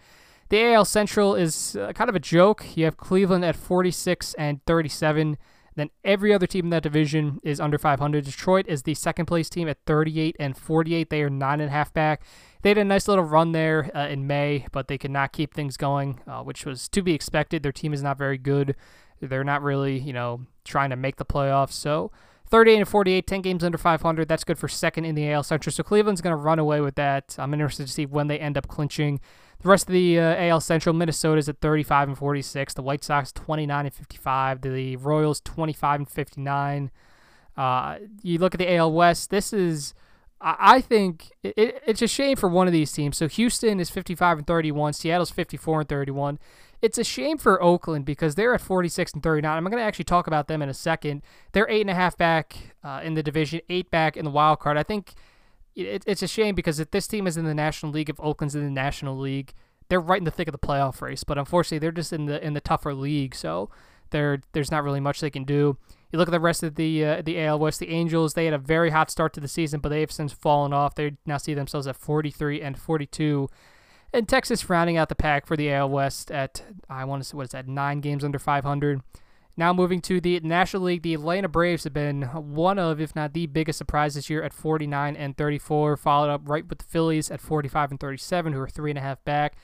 [0.51, 2.77] The AL Central is uh, kind of a joke.
[2.77, 5.39] You have Cleveland at 46 and 37.
[5.81, 8.25] Then every other team in that division is under 500.
[8.25, 11.09] Detroit is the second place team at 38 and 48.
[11.09, 12.23] They are nine and a half back.
[12.63, 15.55] They had a nice little run there uh, in May, but they could not keep
[15.55, 17.63] things going, uh, which was to be expected.
[17.63, 18.77] Their team is not very good.
[19.21, 21.73] They're not really, you know, trying to make the playoffs.
[21.73, 22.13] So
[22.51, 24.29] 38 and 48, 10 games under 500.
[24.29, 25.73] That's good for second in the AL Central.
[25.73, 27.37] So Cleveland's going to run away with that.
[27.39, 29.21] I'm interested to see when they end up clinching.
[29.63, 32.75] The rest of the uh, AL Central, Minnesota's at 35 and 46.
[32.75, 34.63] The White Sox 29 and 55.
[34.63, 36.91] The Royals 25 and 59.
[37.57, 39.29] Uh, you look at the AL West.
[39.29, 39.93] This is,
[40.41, 43.19] I think, it, it's a shame for one of these teams.
[43.19, 44.95] So Houston is 55 and 31.
[44.95, 46.39] Seattle's 54 and 31.
[46.81, 49.55] It's a shame for Oakland because they're at 46 and 39.
[49.55, 51.21] I'm going to actually talk about them in a second.
[51.53, 54.61] They're eight and a half back uh, in the division, eight back in the wild
[54.61, 54.79] card.
[54.79, 55.13] I think
[55.75, 58.55] it, it's a shame because if this team is in the National League, if Oakland's
[58.55, 59.55] in the National League,
[59.89, 61.25] they're right in the thick of the playoff race.
[61.25, 63.71] But unfortunately, they're just in the in the tougher league, so
[64.11, 65.77] there there's not really much they can do.
[66.13, 67.81] You look at the rest of the uh, the AL West.
[67.81, 70.33] The Angels they had a very hot start to the season, but they have since
[70.33, 70.95] fallen off.
[70.95, 73.49] They now see themselves at 43 and 42.
[74.13, 77.37] And Texas rounding out the pack for the AL West at I want to say
[77.37, 79.03] what is that nine games under 500.
[79.57, 83.35] Now moving to the National League, the Atlanta Braves have been one of, if not
[83.35, 87.31] the biggest surprise this year at 49 and 34, followed up right with the Phillies
[87.31, 89.57] at 45 and 37, who are three and a half back.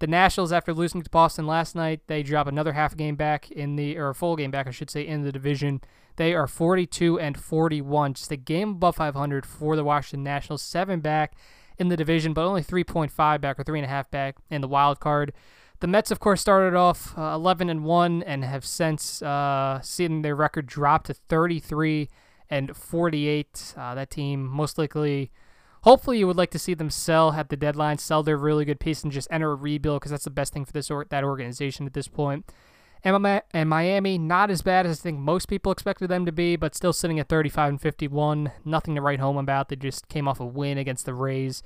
[0.00, 3.76] The Nationals, after losing to Boston last night, they drop another half game back in
[3.76, 5.80] the, or full game back, I should say, in the division.
[6.16, 11.00] They are 42 and 41, just a game above 500 for the Washington Nationals, seven
[11.00, 11.34] back
[11.78, 14.68] in the division, but only 3.5 back or three and a half back in the
[14.68, 15.32] wild card.
[15.80, 20.22] The Mets, of course, started off uh, 11 and one and have since uh, seen
[20.22, 22.08] their record drop to 33
[22.50, 23.74] and 48.
[23.76, 25.30] Uh, that team most likely,
[25.82, 28.80] hopefully, you would like to see them sell at the deadline, sell their really good
[28.80, 31.22] piece, and just enter a rebuild because that's the best thing for this or- that
[31.22, 32.50] organization at this point.
[33.04, 36.56] And, and Miami, not as bad as I think most people expected them to be,
[36.56, 38.50] but still sitting at 35 and 51.
[38.64, 39.68] Nothing to write home about.
[39.68, 41.62] They just came off a win against the Rays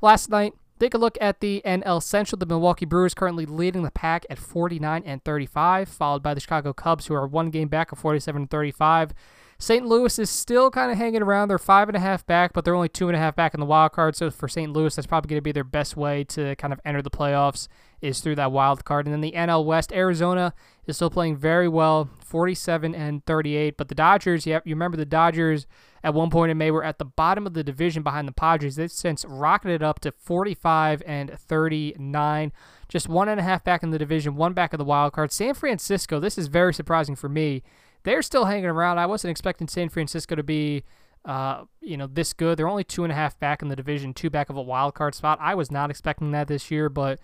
[0.00, 0.54] last night.
[0.78, 2.38] Take a look at the NL Central.
[2.38, 6.72] The Milwaukee Brewers currently leading the pack at 49 and 35, followed by the Chicago
[6.72, 9.14] Cubs, who are one game back of 47 and 35.
[9.58, 9.86] St.
[9.86, 11.48] Louis is still kind of hanging around.
[11.48, 13.60] They're five and a half back, but they're only two and a half back in
[13.60, 14.16] the wild card.
[14.16, 14.72] So for St.
[14.72, 17.68] Louis, that's probably going to be their best way to kind of enter the playoffs
[18.04, 19.06] is through that wild card.
[19.06, 20.52] And then the NL West, Arizona
[20.86, 23.76] is still playing very well, 47 and 38.
[23.76, 25.66] But the Dodgers, yeah, you remember the Dodgers
[26.02, 28.76] at one point in May were at the bottom of the division behind the Padres.
[28.76, 32.52] They've since rocketed up to 45 and 39.
[32.88, 35.32] Just one and a half back in the division, one back of the wild card.
[35.32, 37.62] San Francisco, this is very surprising for me.
[38.02, 38.98] They're still hanging around.
[38.98, 40.84] I wasn't expecting San Francisco to be
[41.24, 42.58] uh, you know, this good.
[42.58, 44.94] They're only two and a half back in the division, two back of a wild
[44.94, 45.38] card spot.
[45.40, 47.18] I was not expecting that this year, but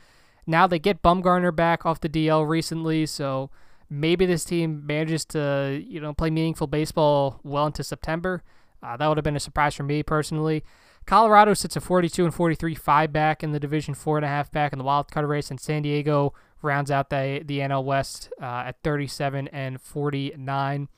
[0.51, 3.51] now they get Bumgarner back off the DL recently, so
[3.88, 8.42] maybe this team manages to you know play meaningful baseball well into September.
[8.82, 10.64] Uh, that would have been a surprise for me personally.
[11.07, 14.51] Colorado sits at 42 and 43, five back in the division, four and a half
[14.53, 16.32] back in the wild card race, and San Diego
[16.62, 20.88] rounds out the the NL West uh, at 37 and 49.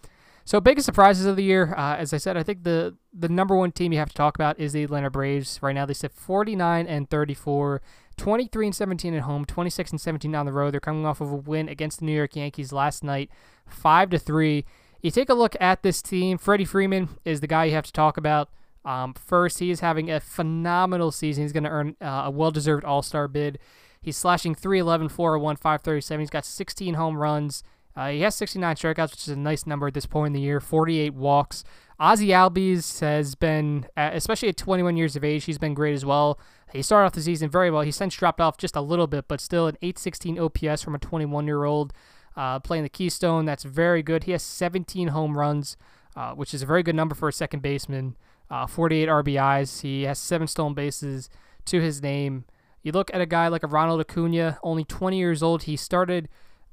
[0.45, 3.55] So biggest surprises of the year, uh, as I said, I think the the number
[3.57, 5.61] one team you have to talk about is the Atlanta Braves.
[5.63, 7.81] Right now they sit 49 and 34,
[8.17, 10.73] 23 and 17 at home, 26 and 17 on the road.
[10.73, 13.31] They're coming off of a win against the New York Yankees last night,
[13.67, 14.65] five to three.
[15.01, 16.39] You take a look at this team.
[16.39, 18.49] Freddie Freeman is the guy you have to talk about.
[18.85, 21.45] Um, first, he is having a phenomenal season.
[21.45, 23.59] He's going to earn uh, a well-deserved All-Star bid.
[24.01, 26.21] He's slashing 311, 401, 537.
[26.21, 27.63] He's got 16 home runs.
[27.95, 30.41] Uh, he has 69 strikeouts, which is a nice number at this point in the
[30.41, 30.61] year.
[30.61, 31.63] 48 walks.
[32.01, 36.05] Ozzy Albies has been, uh, especially at 21 years of age, he's been great as
[36.05, 36.39] well.
[36.73, 37.83] He started off the season very well.
[37.83, 40.99] He's since dropped off just a little bit, but still an 816 OPS from a
[40.99, 41.93] 21 year old
[42.37, 43.45] uh, playing the Keystone.
[43.45, 44.25] That's very good.
[44.25, 45.77] He has 17 home runs,
[46.17, 48.17] uh, which is a very good number for a second baseman.
[48.51, 49.81] Uh, 48 RBIs.
[49.81, 51.31] He has seven stolen bases
[51.67, 52.45] to his name.
[52.83, 55.65] You look at a guy like a Ronald Acuna, only 20 years old.
[55.65, 56.29] He started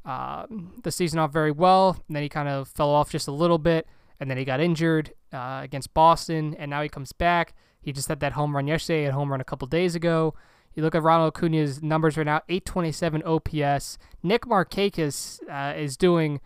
[0.06, 0.46] uh,
[0.84, 3.60] the season off very well, and then he kind of fell off just a little
[3.60, 3.88] bit,
[4.20, 7.54] and then he got injured uh, against Boston, and now he comes back.
[7.82, 10.34] He just had that home run yesterday, a home run a couple days ago.
[10.74, 13.98] You look at Ronald Acuna's numbers right now 827 OPS.
[14.22, 16.40] Nick Markakis uh, is doing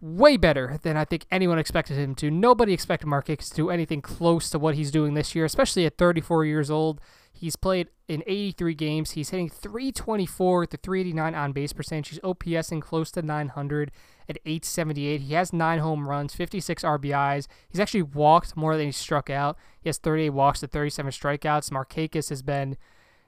[0.00, 2.30] way better than I think anyone expected him to.
[2.30, 5.98] Nobody expected Markakis to do anything close to what he's doing this year, especially at
[5.98, 7.00] 34 years old.
[7.32, 9.10] He's played in 83 games.
[9.12, 12.08] He's hitting 324 to 389 on base percentage.
[12.08, 13.90] He's OPSing close to 900
[14.30, 15.22] at 878.
[15.22, 17.48] He has nine home runs, 56 RBIs.
[17.68, 19.58] He's actually walked more than he struck out.
[19.82, 21.70] He has 38 walks to 37 strikeouts.
[21.70, 22.70] Markakis has been,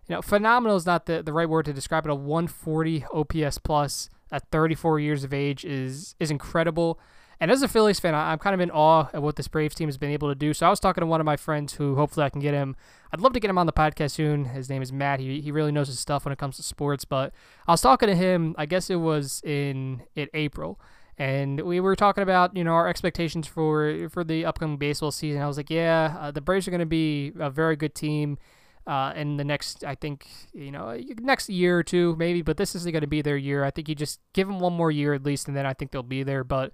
[0.06, 2.10] you know, phenomenal is not the, the right word to describe it.
[2.10, 6.98] A 140 OPS plus at 34 years of age is is incredible.
[7.42, 9.88] And as a Phillies fan, I'm kind of in awe at what this Braves team
[9.88, 10.54] has been able to do.
[10.54, 12.76] So I was talking to one of my friends who hopefully I can get him.
[13.12, 14.44] I'd love to get him on the podcast soon.
[14.44, 15.18] His name is Matt.
[15.18, 17.04] He, he really knows his stuff when it comes to sports.
[17.04, 17.32] But
[17.66, 20.80] I was talking to him, I guess it was in, in April.
[21.18, 25.42] And we were talking about, you know, our expectations for for the upcoming baseball season.
[25.42, 28.38] I was like, yeah, uh, the Braves are going to be a very good team
[28.86, 32.42] uh, in the next, I think, you know, next year or two, maybe.
[32.42, 33.64] But this isn't going to be their year.
[33.64, 35.90] I think you just give them one more year at least, and then I think
[35.90, 36.44] they'll be there.
[36.44, 36.70] But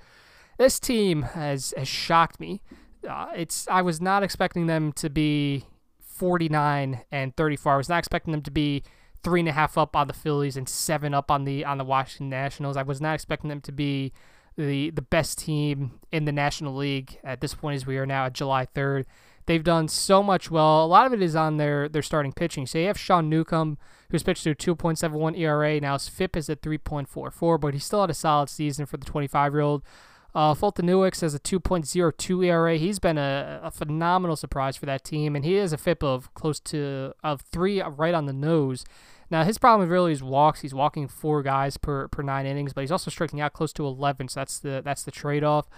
[0.58, 2.60] this team has has shocked me.
[3.08, 5.64] Uh, it's I was not expecting them to be
[6.00, 7.72] 49 and 34.
[7.72, 8.82] I was not expecting them to be
[9.22, 11.84] three and a half up on the Phillies and seven up on the on the
[11.84, 12.76] Washington Nationals.
[12.76, 14.12] I was not expecting them to be
[14.56, 18.26] the the best team in the National League at this point as we are now
[18.26, 19.04] at July 3rd.
[19.46, 20.84] They've done so much well.
[20.84, 22.66] A lot of it is on their their starting pitching.
[22.66, 23.78] So you have Sean Newcomb,
[24.10, 25.80] who's pitched to a 2.71 ERA.
[25.80, 29.06] Now his FIP is at 3.44, but he still had a solid season for the
[29.06, 29.82] 25 year old.
[30.38, 32.76] Uh, Foltynewicz has a 2.02 ERA.
[32.76, 36.32] He's been a, a, phenomenal surprise for that team, and he has a FIP of
[36.34, 38.84] close to of three right on the nose.
[39.32, 40.60] Now his problem really is walks.
[40.60, 43.84] He's walking four guys per, per nine innings, but he's also striking out close to
[43.84, 44.28] 11.
[44.28, 45.68] So that's the that's the trade off.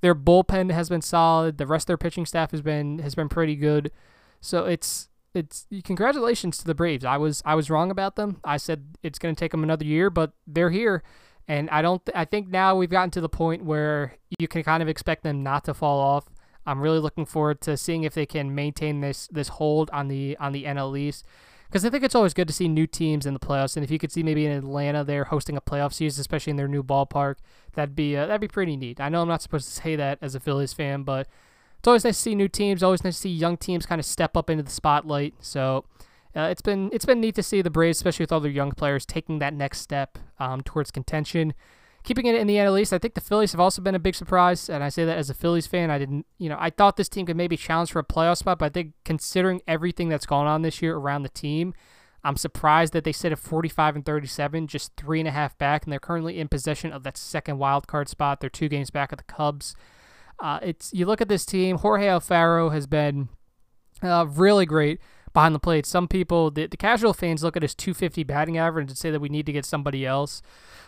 [0.00, 1.58] Their bullpen has been solid.
[1.58, 3.92] The rest of their pitching staff has been has been pretty good.
[4.40, 7.04] So it's it's congratulations to the Braves.
[7.04, 8.40] I was I was wrong about them.
[8.42, 11.02] I said it's going to take them another year, but they're here.
[11.48, 12.04] And I don't.
[12.04, 15.22] Th- I think now we've gotten to the point where you can kind of expect
[15.22, 16.26] them not to fall off.
[16.66, 20.36] I'm really looking forward to seeing if they can maintain this this hold on the
[20.38, 21.24] on the NL East
[21.68, 23.76] because I think it's always good to see new teams in the playoffs.
[23.76, 26.56] And if you could see maybe in Atlanta they're hosting a playoff series, especially in
[26.56, 27.36] their new ballpark,
[27.74, 29.00] that'd be uh, that'd be pretty neat.
[29.00, 31.28] I know I'm not supposed to say that as a Phillies fan, but
[31.78, 32.82] it's always nice to see new teams.
[32.82, 35.34] Always nice to see young teams kind of step up into the spotlight.
[35.40, 35.84] So
[36.36, 38.72] uh, it's been it's been neat to see the Braves, especially with all their young
[38.72, 41.54] players, taking that next step um, towards contention
[42.06, 44.14] keeping it in the NL East, I think the Phillies have also been a big
[44.14, 45.90] surprise, and I say that as a Phillies fan.
[45.90, 48.60] I didn't, you know, I thought this team could maybe challenge for a playoff spot,
[48.60, 51.74] but I think considering everything that's gone on this year around the team,
[52.22, 55.84] I'm surprised that they sit at 45 and 37, just three and a half back,
[55.84, 58.40] and they're currently in possession of that second wild card spot.
[58.40, 59.74] They're two games back of the Cubs.
[60.38, 61.78] Uh, it's you look at this team.
[61.78, 63.30] Jorge Alfaro has been
[64.02, 65.00] uh, really great
[65.36, 65.84] behind the plate.
[65.84, 69.20] Some people, the, the casual fans, look at his 250 batting average and say that
[69.20, 70.40] we need to get somebody else.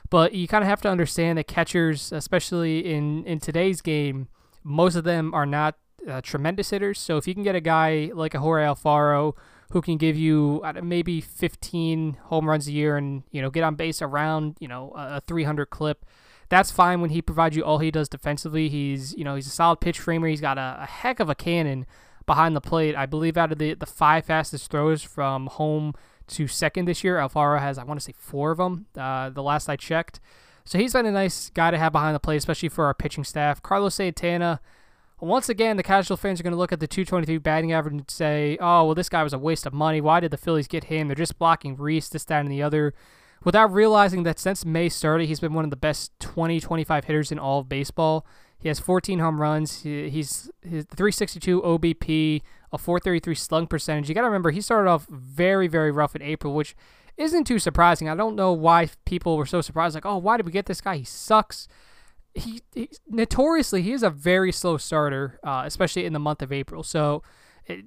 [0.09, 4.29] But you kind of have to understand that catchers, especially in, in today's game,
[4.65, 5.75] most of them are not
[6.09, 6.99] uh, tremendous hitters.
[6.99, 9.35] So if you can get a guy like a Jorge Alfaro
[9.73, 13.75] who can give you maybe 15 home runs a year and you know get on
[13.75, 16.07] base around you know a 300 clip,
[16.49, 18.71] that's fine when he provides you all he does defensively.
[18.71, 20.29] He's you know he's a solid pitch framer.
[20.29, 21.85] He's got a, a heck of a cannon
[22.29, 22.95] behind the plate.
[22.95, 25.95] I believe out of the the five fastest throws from home
[26.29, 27.17] to second this year.
[27.17, 28.87] Alfaro has, I want to say, four of them.
[28.97, 30.21] Uh, the last I checked,
[30.65, 33.25] so he's been a nice guy to have behind the plate, especially for our pitching
[33.25, 33.61] staff.
[33.61, 34.61] Carlos Santana.
[35.21, 38.09] Once again, the casual fans are going to look at the 223 batting average and
[38.09, 40.01] say, "Oh, well, this guy was a waste of money.
[40.01, 41.09] Why did the Phillies get him?
[41.09, 42.95] They're just blocking Rhys, this, that, and the other."
[43.45, 47.33] Without realizing that since May started, he's been one of the best 20, 25 hitters
[47.33, 48.27] in all of baseball.
[48.59, 49.83] He has 14 home runs.
[49.83, 52.43] He, he's his 362 OBP,
[52.73, 54.09] a 433 slung percentage.
[54.09, 56.75] You got to remember he started off very very rough in April, which
[57.17, 58.09] isn't too surprising.
[58.09, 59.95] I don't know why people were so surprised.
[59.95, 60.97] Like, oh, why did we get this guy?
[60.97, 61.69] He sucks.
[62.35, 66.53] He, he notoriously he is a very slow starter, uh, especially in the month of
[66.53, 66.83] April.
[66.83, 67.23] So.
[67.67, 67.85] It,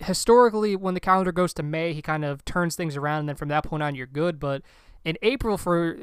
[0.00, 3.36] historically, when the calendar goes to May, he kind of turns things around, and then
[3.36, 4.38] from that point on, you're good.
[4.38, 4.60] But
[5.06, 5.96] in April, for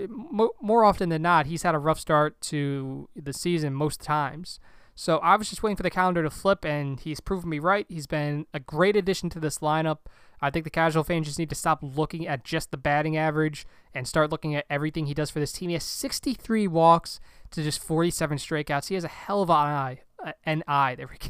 [0.61, 4.61] more often than not, he's had a rough start to the season most times.
[4.95, 7.85] So I was just waiting for the calendar to flip, and he's proven me right.
[7.89, 9.97] He's been a great addition to this lineup.
[10.41, 13.67] I think the casual fans just need to stop looking at just the batting average
[13.93, 15.67] and start looking at everything he does for this team.
[15.67, 17.19] He has 63 walks
[17.51, 18.87] to just 47 strikeouts.
[18.87, 20.01] He has a hell of an eye.
[20.23, 20.95] Uh, an eye.
[20.95, 21.27] There we go.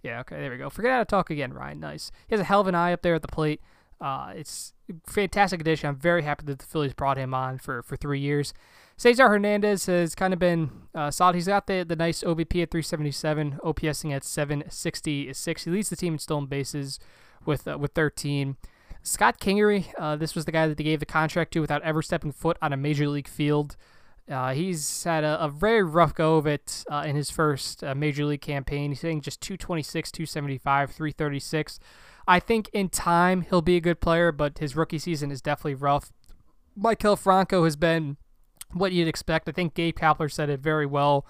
[0.00, 0.70] Yeah, okay, there we go.
[0.70, 1.80] Forget how to talk again, Ryan.
[1.80, 2.12] Nice.
[2.28, 3.60] He has a hell of an eye up there at the plate.
[4.00, 4.74] Uh, it's
[5.06, 5.88] fantastic addition.
[5.88, 8.52] I'm very happy that the Phillies brought him on for, for three years.
[8.98, 11.34] Cesar Hernandez has kind of been uh, solid.
[11.34, 15.64] He's got the, the nice OBP at 377, OPSing at 766.
[15.64, 16.98] He leads the team in stolen bases
[17.44, 18.56] with uh, with 13.
[19.02, 22.02] Scott Kingery, uh, this was the guy that they gave the contract to without ever
[22.02, 23.76] stepping foot on a major league field.
[24.30, 27.94] Uh, he's had a, a, very rough go of it uh, in his first uh,
[27.94, 28.90] major league campaign.
[28.90, 31.78] He's hitting just 226, 275, 336.
[32.26, 35.76] I think in time he'll be a good player, but his rookie season is definitely
[35.76, 36.12] rough.
[36.76, 38.16] Maikel Franco has been
[38.72, 39.48] what you'd expect.
[39.48, 41.24] I think Gabe Kapler said it very well.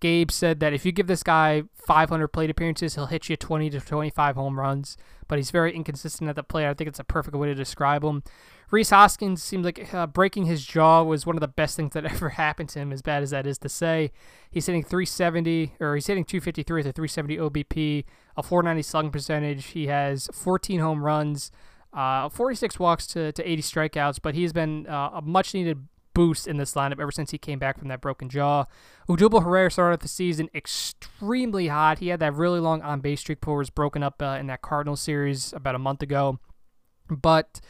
[0.00, 3.70] Gabe said that if you give this guy 500 plate appearances, he'll hit you 20
[3.70, 4.96] to 25 home runs,
[5.28, 6.66] but he's very inconsistent at the plate.
[6.66, 8.22] I think it's a perfect way to describe him.
[8.70, 12.04] Rhys Hoskins seemed like uh, breaking his jaw was one of the best things that
[12.12, 14.10] ever happened to him, as bad as that is to say.
[14.50, 18.04] He's hitting 370, or he's hitting 253 with a 370 OBP,
[18.36, 19.66] a 490 slugging percentage.
[19.66, 21.50] He has 14 home runs,
[21.92, 26.46] uh, 46 walks to, to 80 strikeouts, but he's been uh, a much needed boost
[26.46, 28.64] in this lineup ever since he came back from that broken jaw.
[29.08, 31.98] Odubel Herrera started the season extremely hot.
[31.98, 34.62] He had that really long on base streak before was broken up uh, in that
[34.62, 36.38] Cardinal series about a month ago.
[37.10, 37.60] But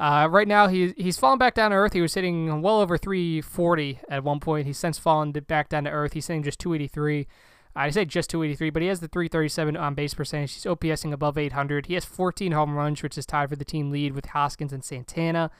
[0.00, 1.92] uh, right now, he, he's fallen back down to earth.
[1.92, 4.66] He was hitting well over 340 at one point.
[4.66, 6.14] He's since fallen back down to earth.
[6.14, 7.28] He's hitting just 283.
[7.74, 10.54] I say just 283, but he has the 337 on base percentage.
[10.54, 11.86] He's OPSing above 800.
[11.86, 14.84] He has 14 home runs, which is tied for the team lead with Hoskins and
[14.84, 15.50] Santana.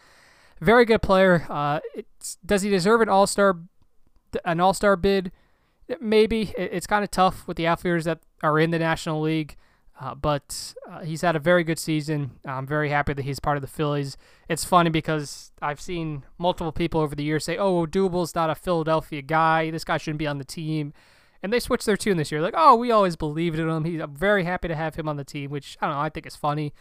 [0.62, 1.44] Very good player.
[1.50, 1.80] Uh,
[2.46, 3.58] does he deserve an All Star,
[4.44, 5.32] an All Star bid?
[6.00, 6.54] Maybe.
[6.56, 9.56] It's kind of tough with the outfielders that are in the National League.
[10.00, 12.38] Uh, but uh, he's had a very good season.
[12.44, 14.16] I'm very happy that he's part of the Phillies.
[14.48, 18.54] It's funny because I've seen multiple people over the years say, "Oh, Odubel's not a
[18.54, 19.72] Philadelphia guy.
[19.72, 20.92] This guy shouldn't be on the team."
[21.42, 23.84] And they switched their tune this year, like, "Oh, we always believed in him.
[23.84, 26.02] He's I'm very happy to have him on the team." Which I don't know.
[26.02, 26.72] I think is funny.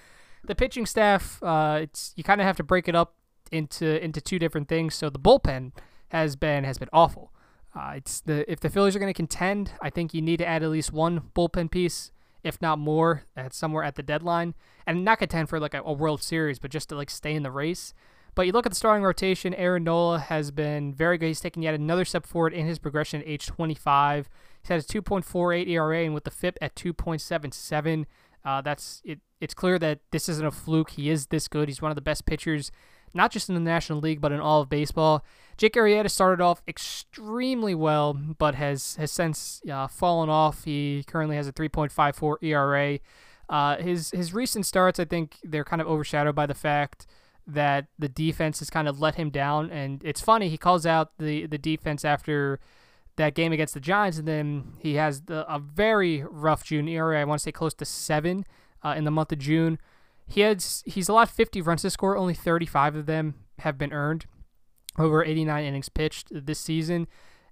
[0.44, 3.16] The pitching staff, uh, it's you kind of have to break it up
[3.52, 4.96] into into two different things.
[4.96, 5.72] So the bullpen
[6.10, 7.32] has been has been awful.
[7.76, 10.46] Uh, it's the if the Phillies are going to contend, I think you need to
[10.46, 12.12] add at least one bullpen piece
[12.44, 14.54] if not more, at somewhere at the deadline,
[14.88, 17.44] and not contend for like a, a, World Series, but just to like stay in
[17.44, 17.94] the race.
[18.34, 21.28] But you look at the starting rotation, Aaron Nola has been very good.
[21.28, 24.30] He's taken yet another step forward in his progression at age 25.
[24.62, 28.06] He's had a 2.48 ERA and with the FIP at 2.77.
[28.44, 29.20] Uh, that's it.
[29.40, 30.92] It's clear that this isn't a fluke.
[30.92, 31.68] He is this good.
[31.68, 32.72] He's one of the best pitchers,
[33.14, 35.24] not just in the National League, but in all of baseball.
[35.58, 40.64] Jake Arrieta started off extremely well, but has has since uh, fallen off.
[40.64, 43.00] He currently has a 3.54 ERA.
[43.50, 47.06] Uh, his his recent starts, I think, they're kind of overshadowed by the fact
[47.46, 49.70] that the defense has kind of let him down.
[49.70, 52.60] And it's funny he calls out the the defense after
[53.18, 57.20] that game against the Giants, and then he has the, a very rough June ERA.
[57.20, 58.46] I want to say close to seven
[58.84, 59.80] uh, in the month of June.
[60.32, 62.18] He has he's allowed 50 runs to score.
[62.18, 64.26] Only 35 of them have been earned.
[64.98, 67.08] Over 89 innings pitched this season.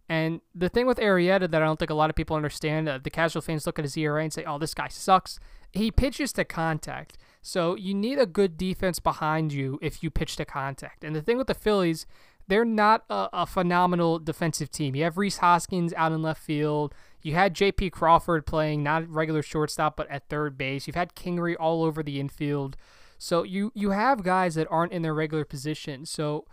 [0.08, 2.98] And the thing with Arrieta that I don't think a lot of people understand, uh,
[2.98, 5.40] the casual fans look at his ERA and say, "Oh, this guy sucks."
[5.72, 10.36] He pitches to contact, so you need a good defense behind you if you pitch
[10.38, 11.04] to contact.
[11.04, 12.08] And the thing with the Phillies
[12.50, 14.96] they're not a, a, phenomenal defensive team.
[14.96, 16.96] You have Rhys Hoskins out in left field.
[17.22, 17.90] You had J.P.
[17.92, 20.88] Crawford playing not regular shortstop, but at third base.
[20.88, 22.78] You've had Kingery all over the infield.
[23.18, 26.06] So you you have guys that aren't in their regular position.
[26.06, 26.46] So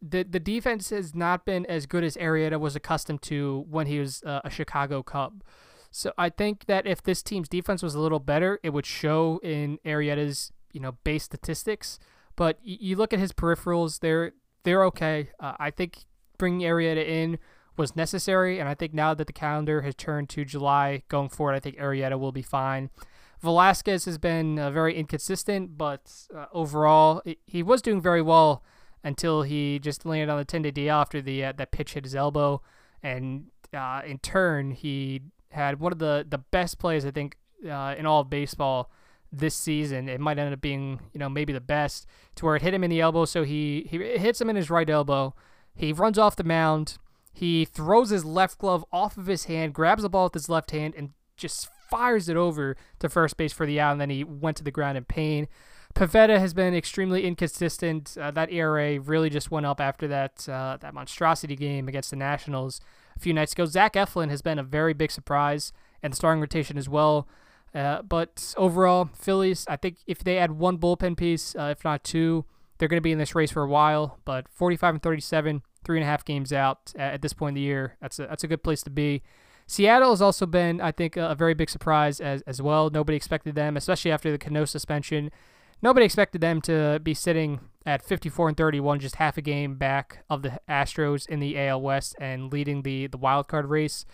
[0.00, 3.98] the the defense has not been as good as Arrieta was accustomed to when he
[3.98, 5.42] was uh, a Chicago Cub.
[5.90, 9.40] So I think that if this team's defense was a little better, it would show
[9.42, 11.98] in Arrieta's you know base statistics.
[12.34, 15.30] But you look at his peripherals; they're they're okay.
[15.40, 16.04] Uh, I think
[16.38, 17.38] bringing Arrieta in
[17.76, 21.54] was necessary, and I think now that the calendar has turned to July going forward,
[21.54, 22.90] I think Arrieta will be fine.
[23.40, 28.62] Velasquez has been uh, very inconsistent, but uh, overall, it, he was doing very well
[29.02, 32.04] until he just landed on the 10 day DL after the uh, that pitch hit
[32.04, 32.62] his elbow,
[33.02, 37.36] and uh, in turn, he had one of the the best plays I think
[37.68, 38.90] uh, in all of baseball
[39.32, 40.08] this season.
[40.08, 42.06] It might end up being, you know, maybe the best
[42.36, 43.24] to where it hit him in the elbow.
[43.24, 45.34] So he, he hits him in his right elbow.
[45.74, 46.98] He runs off the mound.
[47.32, 50.70] He throws his left glove off of his hand, grabs the ball with his left
[50.70, 53.92] hand, and just fires it over to first base for the out.
[53.92, 55.48] And then he went to the ground in pain.
[55.94, 58.16] Pivetta has been extremely inconsistent.
[58.18, 62.16] Uh, that ERA really just went up after that uh, that monstrosity game against the
[62.16, 62.80] Nationals
[63.16, 63.66] a few nights ago.
[63.66, 65.72] Zach Eflin has been a very big surprise,
[66.02, 67.28] and the starting rotation as well.
[67.74, 72.04] Uh, but overall, Phillies, I think if they add one bullpen piece, uh, if not
[72.04, 72.44] two,
[72.78, 74.18] they're going to be in this race for a while.
[74.24, 77.60] But 45 and 37, three and a half games out at, this point in the
[77.60, 79.22] year, that's a, that's a good place to be.
[79.66, 82.90] Seattle has also been, I think, a, a very big surprise as, as well.
[82.90, 85.30] Nobody expected them, especially after the Cano suspension.
[85.80, 90.24] Nobody expected them to be sitting at 54 and 31, just half a game back
[90.30, 94.04] of the Astros in the AL West and leading the the wild card race.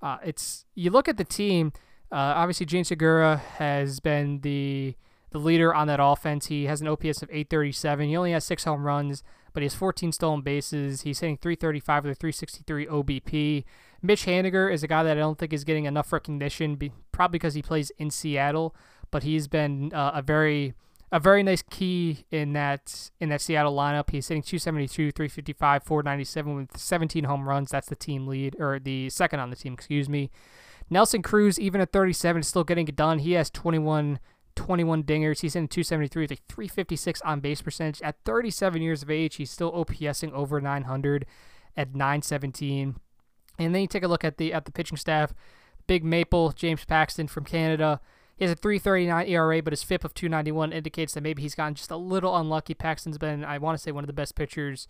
[0.00, 1.72] Uh, it's you look at the team
[2.12, 4.94] uh, obviously, Jean Segura has been the
[5.36, 6.46] the leader on that offense.
[6.46, 8.08] He has an OPS of 837.
[8.08, 9.22] He only has six home runs,
[9.52, 11.02] but he has 14 stolen bases.
[11.02, 13.64] He's hitting 335 with a 363 OBP.
[14.02, 16.78] Mitch Haniger is a guy that I don't think is getting enough recognition,
[17.12, 18.74] probably because he plays in Seattle,
[19.10, 20.74] but he's been uh, a very
[21.12, 24.10] a very nice key in that in that Seattle lineup.
[24.10, 27.70] He's hitting 272, 355, 497 with 17 home runs.
[27.70, 30.30] That's the team lead or the second on the team, excuse me.
[30.88, 33.18] Nelson Cruz, even at 37, is still getting it done.
[33.18, 34.20] He has 21,
[34.56, 35.40] 21 dingers.
[35.40, 38.02] He's in 273 with a 356 on base percentage.
[38.02, 41.26] At 37 years of age, he's still OPSing over 900
[41.76, 42.96] at 917.
[43.58, 45.32] And then you take a look at the at the pitching staff.
[45.86, 48.00] Big Maple, James Paxton from Canada.
[48.36, 51.74] He has a 3.39 ERA, but his FIP of 291 indicates that maybe he's gotten
[51.74, 52.74] just a little unlucky.
[52.74, 54.88] Paxton's been, I want to say, one of the best pitchers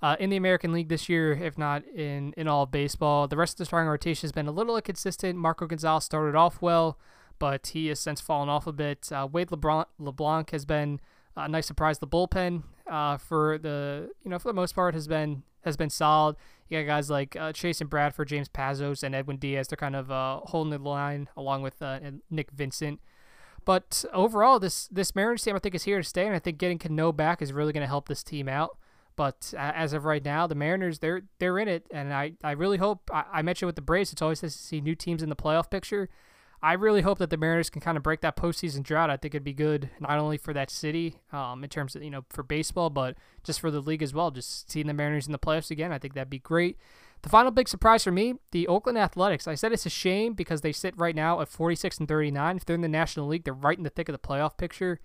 [0.00, 3.28] uh, in the American League this year, if not in, in all of baseball.
[3.28, 5.38] The rest of the starting rotation has been a little inconsistent.
[5.38, 6.98] Marco Gonzalez started off well,
[7.38, 9.10] but he has since fallen off a bit.
[9.12, 11.00] Uh, Wade LeBron, LeBlanc has been
[11.36, 11.98] a nice surprise.
[11.98, 15.90] The bullpen uh, for the you know for the most part has been has been
[15.90, 16.36] solid.
[16.68, 19.68] You got guys like uh, Chasen Bradford, James Pazos, and Edwin Diaz.
[19.68, 21.98] They're kind of uh, holding the line along with uh,
[22.30, 23.00] Nick Vincent.
[23.64, 26.58] But overall, this this Mariners team I think is here to stay, and I think
[26.58, 28.78] getting Cano back is really going to help this team out.
[29.16, 32.76] But as of right now, the Mariners they're they're in it, and I, I really
[32.76, 35.30] hope I, I mentioned with the Braves, it's always nice to see new teams in
[35.30, 36.08] the playoff picture.
[36.62, 39.10] I really hope that the Mariners can kind of break that postseason drought.
[39.10, 42.10] I think it'd be good not only for that city, um, in terms of you
[42.10, 44.30] know for baseball, but just for the league as well.
[44.30, 46.78] Just seeing the Mariners in the playoffs again, I think that'd be great.
[47.22, 49.48] The final big surprise for me, the Oakland Athletics.
[49.48, 52.56] I said it's a shame because they sit right now at 46 and 39.
[52.56, 55.00] If they're in the National League, they're right in the thick of the playoff picture.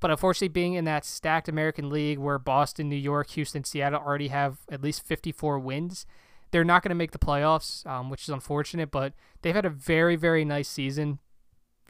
[0.00, 4.28] But unfortunately, being in that stacked American League where Boston, New York, Houston, Seattle already
[4.28, 6.06] have at least 54 wins,
[6.50, 8.90] they're not going to make the playoffs, um, which is unfortunate.
[8.90, 11.18] But they've had a very, very nice season.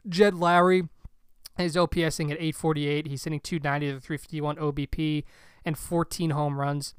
[0.07, 0.89] Jed Lowrie
[1.59, 3.07] is OPSing at 848.
[3.07, 5.23] He's hitting 290 to 351 OBP
[5.65, 6.93] and 14 home runs.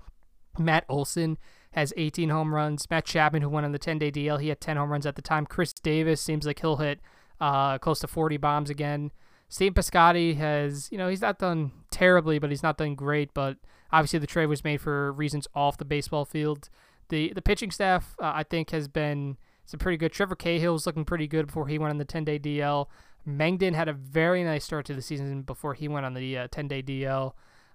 [0.58, 1.38] Matt Olson
[1.72, 2.88] has 18 home runs.
[2.90, 5.16] Matt Chapman, who went on the 10 day DL, he had 10 home runs at
[5.16, 5.46] the time.
[5.46, 7.00] Khris Davis seems like he'll hit
[7.40, 9.12] uh, close to 40 bombs again.
[9.48, 13.32] Steve Piscotty has, you know, he's not done terribly, but he's not done great.
[13.32, 13.56] But
[13.92, 16.68] obviously, the trade was made for reasons off the baseball field.
[17.08, 20.12] The the pitching staff, uh, I think, has been some pretty good.
[20.12, 22.86] Trevor Cahill Cahill's looking pretty good before he went on the 10 day DL.
[23.26, 26.64] Mengden had a very nice start to the season before he went on the 10
[26.64, 27.32] uh, day DL.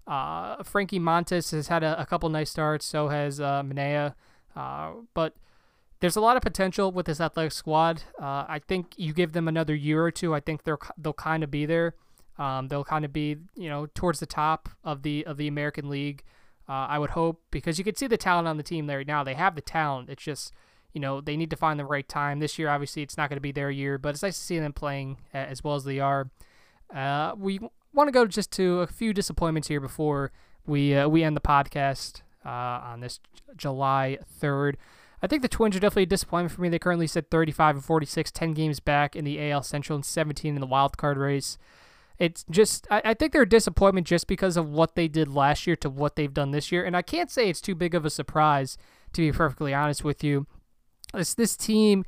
[0.07, 2.86] Uh, Frankie Montas has had a, a, couple nice starts.
[2.86, 4.15] So has uh, Manaea.
[4.55, 5.36] Uh, but
[5.99, 8.03] there's a lot of potential with this athletic squad.
[8.19, 10.34] Uh, I think you give them another year or two.
[10.34, 11.95] I think they're they'll kind of be there.
[12.38, 15.89] Um, they'll kind of be you know towards the top of the of the American
[15.89, 16.23] League.
[16.68, 19.24] Uh, I would hope because you can see the talent on the team there now.
[19.24, 20.09] They have the talent.
[20.09, 20.53] It's just
[20.93, 22.39] you know they need to find the right time.
[22.39, 24.59] This year, obviously, it's not going to be their year, but it's nice to see
[24.59, 26.30] them playing as well as they are.
[26.93, 27.59] Uh, we
[27.93, 30.32] want to go just to a few disappointments here before
[30.66, 33.20] we uh, we end the podcast uh, on this
[33.55, 34.78] July third.
[35.22, 36.68] I think the Twins are definitely a disappointment for me.
[36.68, 40.53] They currently sit 35 and 46, 10 games back in the AL Central and 17
[40.53, 41.57] in the wild card race.
[42.20, 45.66] It's just, I, I think they're a disappointment just because of what they did last
[45.68, 46.86] year to what they've done this year.
[46.86, 48.78] And I can't say it's too big of a surprise,
[49.14, 50.47] to be perfectly honest with you.
[51.14, 52.05] This, this team,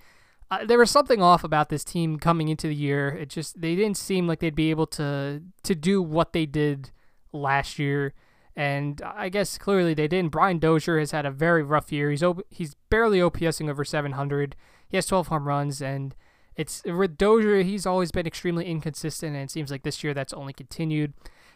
[0.51, 3.09] uh, there was something off about this team coming into the year.
[3.09, 6.91] It just, they didn't seem like they'd be able to, to do what they did
[7.33, 8.13] last year
[8.55, 10.31] and I guess clearly they didn't.
[10.31, 12.09] Brian Dozier has had a very rough year.
[12.09, 14.55] He's he's barely OPSing over 700.
[14.87, 16.15] He has 12 home runs, and
[16.55, 17.63] it's with Dozier.
[17.63, 21.13] He's always been extremely inconsistent, and it seems like this year that's only continued.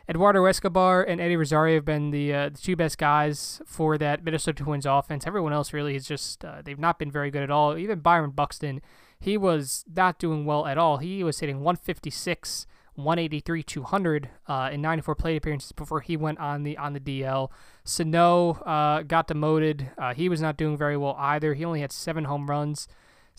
[0.10, 4.24] Eduardo Escobar and Eddie Rosario have been the, uh, the two best guys for that
[4.24, 5.28] Minnesota Twins offense.
[5.28, 7.78] Everyone else really is just uh, they've not been very good at all.
[7.78, 8.82] Even Byron Buxton,
[9.20, 10.98] he was not doing well at all.
[10.98, 16.64] He was hitting 156 183 200 uh, in 94 plate appearances before he went on
[16.64, 17.50] the on the DL.
[17.84, 19.92] Sano uh, got demoted.
[19.98, 21.54] Uh, he was not doing very well either.
[21.54, 22.88] He only had seven home runs.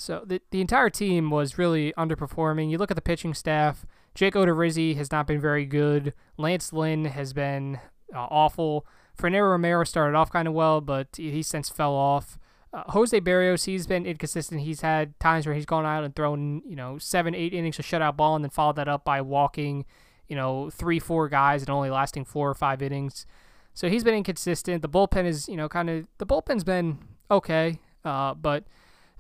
[0.01, 2.71] So the, the entire team was really underperforming.
[2.71, 3.85] You look at the pitching staff.
[4.15, 6.15] Jake Odorizzi has not been very good.
[6.39, 7.79] Lance Lynn has been
[8.15, 8.87] uh, awful.
[9.15, 12.39] Fernando Romero started off kind of well, but he since fell off.
[12.73, 14.63] Uh, Jose Berrios, he's been inconsistent.
[14.63, 17.85] He's had times where he's gone out and thrown, you know, seven, eight innings of
[17.85, 19.85] shutout ball and then followed that up by walking,
[20.29, 23.27] you know, three, four guys and only lasting four or five innings.
[23.75, 24.81] So he's been inconsistent.
[24.81, 28.65] The bullpen is, you know, kind of, the bullpen's been okay, uh, but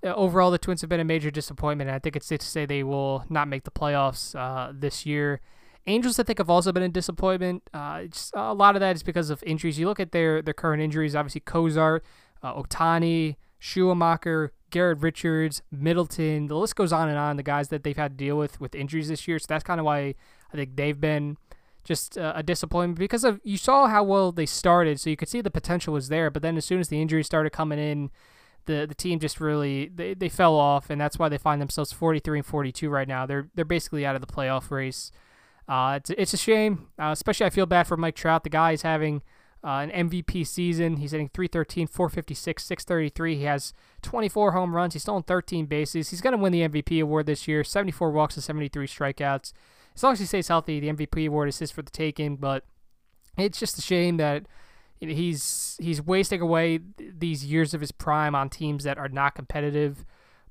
[0.02, 1.88] overall the Twins have been a major disappointment.
[1.90, 5.06] And I think it's safe to say they will not make the playoffs uh, this
[5.06, 5.40] year.
[5.86, 7.62] Angels, I think, have also been a disappointment.
[7.72, 9.78] Uh, a lot of that is because of injuries.
[9.78, 11.16] You look at their their current injuries.
[11.16, 12.04] Obviously, Cozart,
[12.42, 16.48] uh, Ohtani, Shoemaker, Garrett Richards, Middleton.
[16.48, 17.36] The list goes on and on.
[17.36, 19.38] The guys that they've had to deal with with injuries this year.
[19.38, 20.14] So that's kind of why
[20.52, 21.38] I think they've been
[21.82, 25.28] just uh, a disappointment because of you saw how well they started, so you could
[25.28, 26.30] see the potential was there.
[26.30, 28.10] But then as soon as the injuries started coming in,
[28.70, 31.92] the the team just really they, they fell off, and that's why they find themselves
[31.92, 33.26] 43 and 42 right now.
[33.26, 35.10] They're they're basically out of the playoff race.
[35.68, 38.44] Uh, it's it's a shame, uh, especially I feel bad for Mike Trout.
[38.44, 39.22] The guy is having
[39.62, 40.96] uh, an MVP season.
[40.96, 43.36] He's hitting 313, 456, 633.
[43.36, 44.94] He has 24 home runs.
[44.94, 46.10] He's stolen 13 bases.
[46.10, 47.62] He's going to win the MVP award this year.
[47.62, 49.52] 74 walks and 73 strikeouts.
[49.94, 52.36] As long as he stays healthy, the MVP award is his for the taking.
[52.36, 52.64] But
[53.36, 54.46] it's just a shame that
[55.00, 60.04] he's he's wasting away these years of his prime on teams that are not competitive.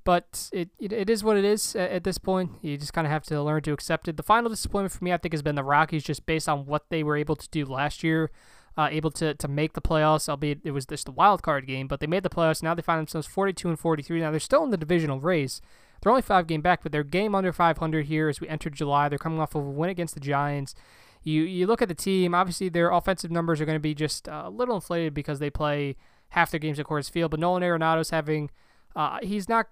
[0.06, 2.52] But it, it, it is what it is at, this point.
[2.62, 4.18] You just kind of have to learn to accept it.
[4.18, 6.90] The final disappointment for me, I think, has been the Rockies, just based on what
[6.90, 8.32] they were able to do last year
[8.80, 11.86] uh, able to, to make the playoffs, albeit it was just the wild card game,
[11.86, 12.64] but they made the playoffs.
[12.64, 14.22] Now they find themselves 42 and 43.
[14.22, 15.60] Now they're still in the divisional race.
[16.02, 19.10] They're only five game back, but they're game under 500 here as we enter July.
[19.10, 20.76] They're coming off of a win against the Giants.
[21.24, 22.34] You you look at the team.
[22.34, 25.96] Obviously, their offensive numbers are going to be just a little inflated because they play
[26.30, 27.32] half their games at Coors Field.
[27.32, 28.50] But Nolan Arenado's having
[28.96, 29.68] uh, he's not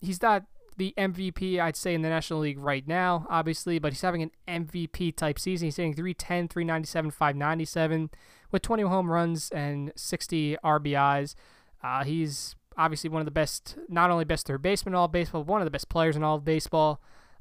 [0.00, 0.44] he's not
[0.76, 4.30] the MVP, I'd say, in the National League right now, obviously, but he's having an
[4.48, 5.66] MVP type season.
[5.66, 8.10] He's hitting 310, 397, 597
[8.50, 11.34] with 20 home runs and 60 RBIs.
[11.82, 15.44] Uh, he's obviously one of the best, not only best third baseman in all baseball,
[15.44, 17.00] but one of the best players in all of baseball.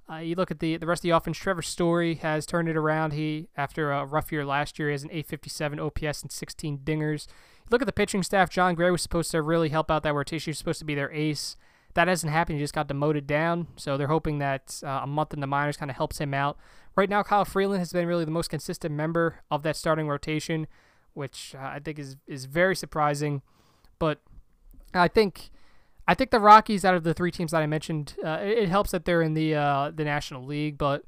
[0.09, 1.37] Uh, you look at the the rest of the offense.
[1.37, 3.13] Trevor Story has turned it around.
[3.13, 7.27] He, after a rough year last year, he has an 857 OPS and 16 dingers.
[7.27, 8.49] You look at the pitching staff.
[8.49, 10.49] Jon Gray was supposed to really help out that rotation.
[10.49, 11.55] He was supposed to be their ace.
[11.93, 12.57] That hasn't happened.
[12.57, 13.67] He just got demoted down.
[13.77, 16.57] So they're hoping that uh, a month in the minors kind of helps him out.
[16.95, 20.67] Right now, Kyle Freeland has been really the most consistent member of that starting rotation
[21.13, 23.41] which uh, I think is is very surprising.
[23.99, 24.19] But
[24.93, 25.51] I think
[26.11, 28.69] I think the Rockies, out of the three teams that I mentioned, uh, it, it,
[28.69, 31.05] helps that they're in the uh, the National League, but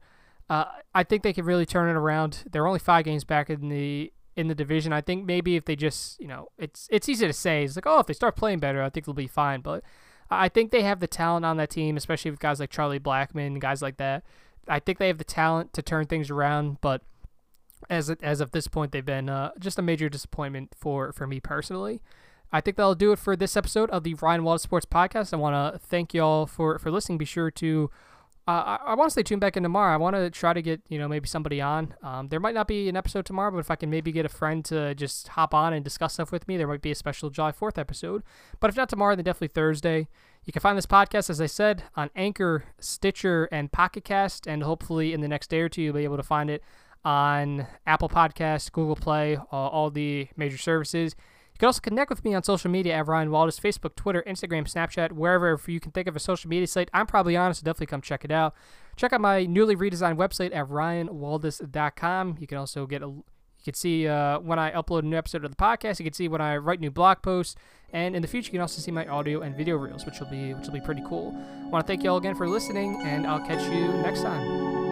[0.49, 0.63] uh,
[0.95, 2.45] I think they can really turn it around.
[2.49, 4.93] They're only five games back in the in the division.
[4.93, 7.65] I think maybe if they just, you know, it's it's easy to say.
[7.65, 9.59] It's like, oh, if they start playing better, I think they'll be fine.
[9.59, 9.83] But
[10.29, 13.59] I think they have the talent on that team, especially with guys like Charlie Blackmon,
[13.59, 14.23] guys like that.
[14.69, 17.01] I think they have the talent to turn things around, but
[17.89, 21.41] as as of this point, they've been uh, just a major disappointment for for me
[21.41, 22.01] personally.
[22.53, 25.33] I think that'll do it for this episode of the Ryan Wallace Sports Podcast.
[25.33, 27.17] I want to thank y'all for for listening.
[27.17, 27.89] Be sure to
[28.47, 29.91] uh, I, I want to stay tuned back in tomorrow.
[29.91, 31.95] I want to try to get you know maybe somebody on.
[32.03, 34.29] Um, there might not be an episode tomorrow, but if I can maybe get a
[34.29, 37.31] friend to just hop on and discuss stuff with me, there might be a special
[37.31, 38.21] July Fourth episode.
[38.59, 40.07] But if not tomorrow, then definitely Thursday.
[40.45, 44.61] You can find this podcast, as I said, on Anchor, Stitcher, and Pocket Cast, and
[44.61, 46.61] hopefully in the next day or two you'll be able to find it
[47.03, 51.15] on Apple Podcasts, Google Play, all the major services.
[51.53, 54.63] You can also connect with me on social media at Ryan Waldis, Facebook, Twitter, Instagram,
[54.63, 56.89] Snapchat, wherever you can think of a social media site.
[56.93, 58.55] I'm probably honest, so definitely come check it out.
[58.95, 62.37] Check out my newly redesigned website at ryanwaldis.com.
[62.39, 63.13] You can also get a
[63.63, 65.97] you can see uh, when I upload a new episode of the podcast.
[65.97, 67.55] You can see when I write new blog posts,
[67.93, 70.29] and in the future, you can also see my audio and video reels, which will
[70.29, 71.33] be which will be pretty cool.
[71.65, 74.82] I want to thank you all again for listening, and I'll catch you next time.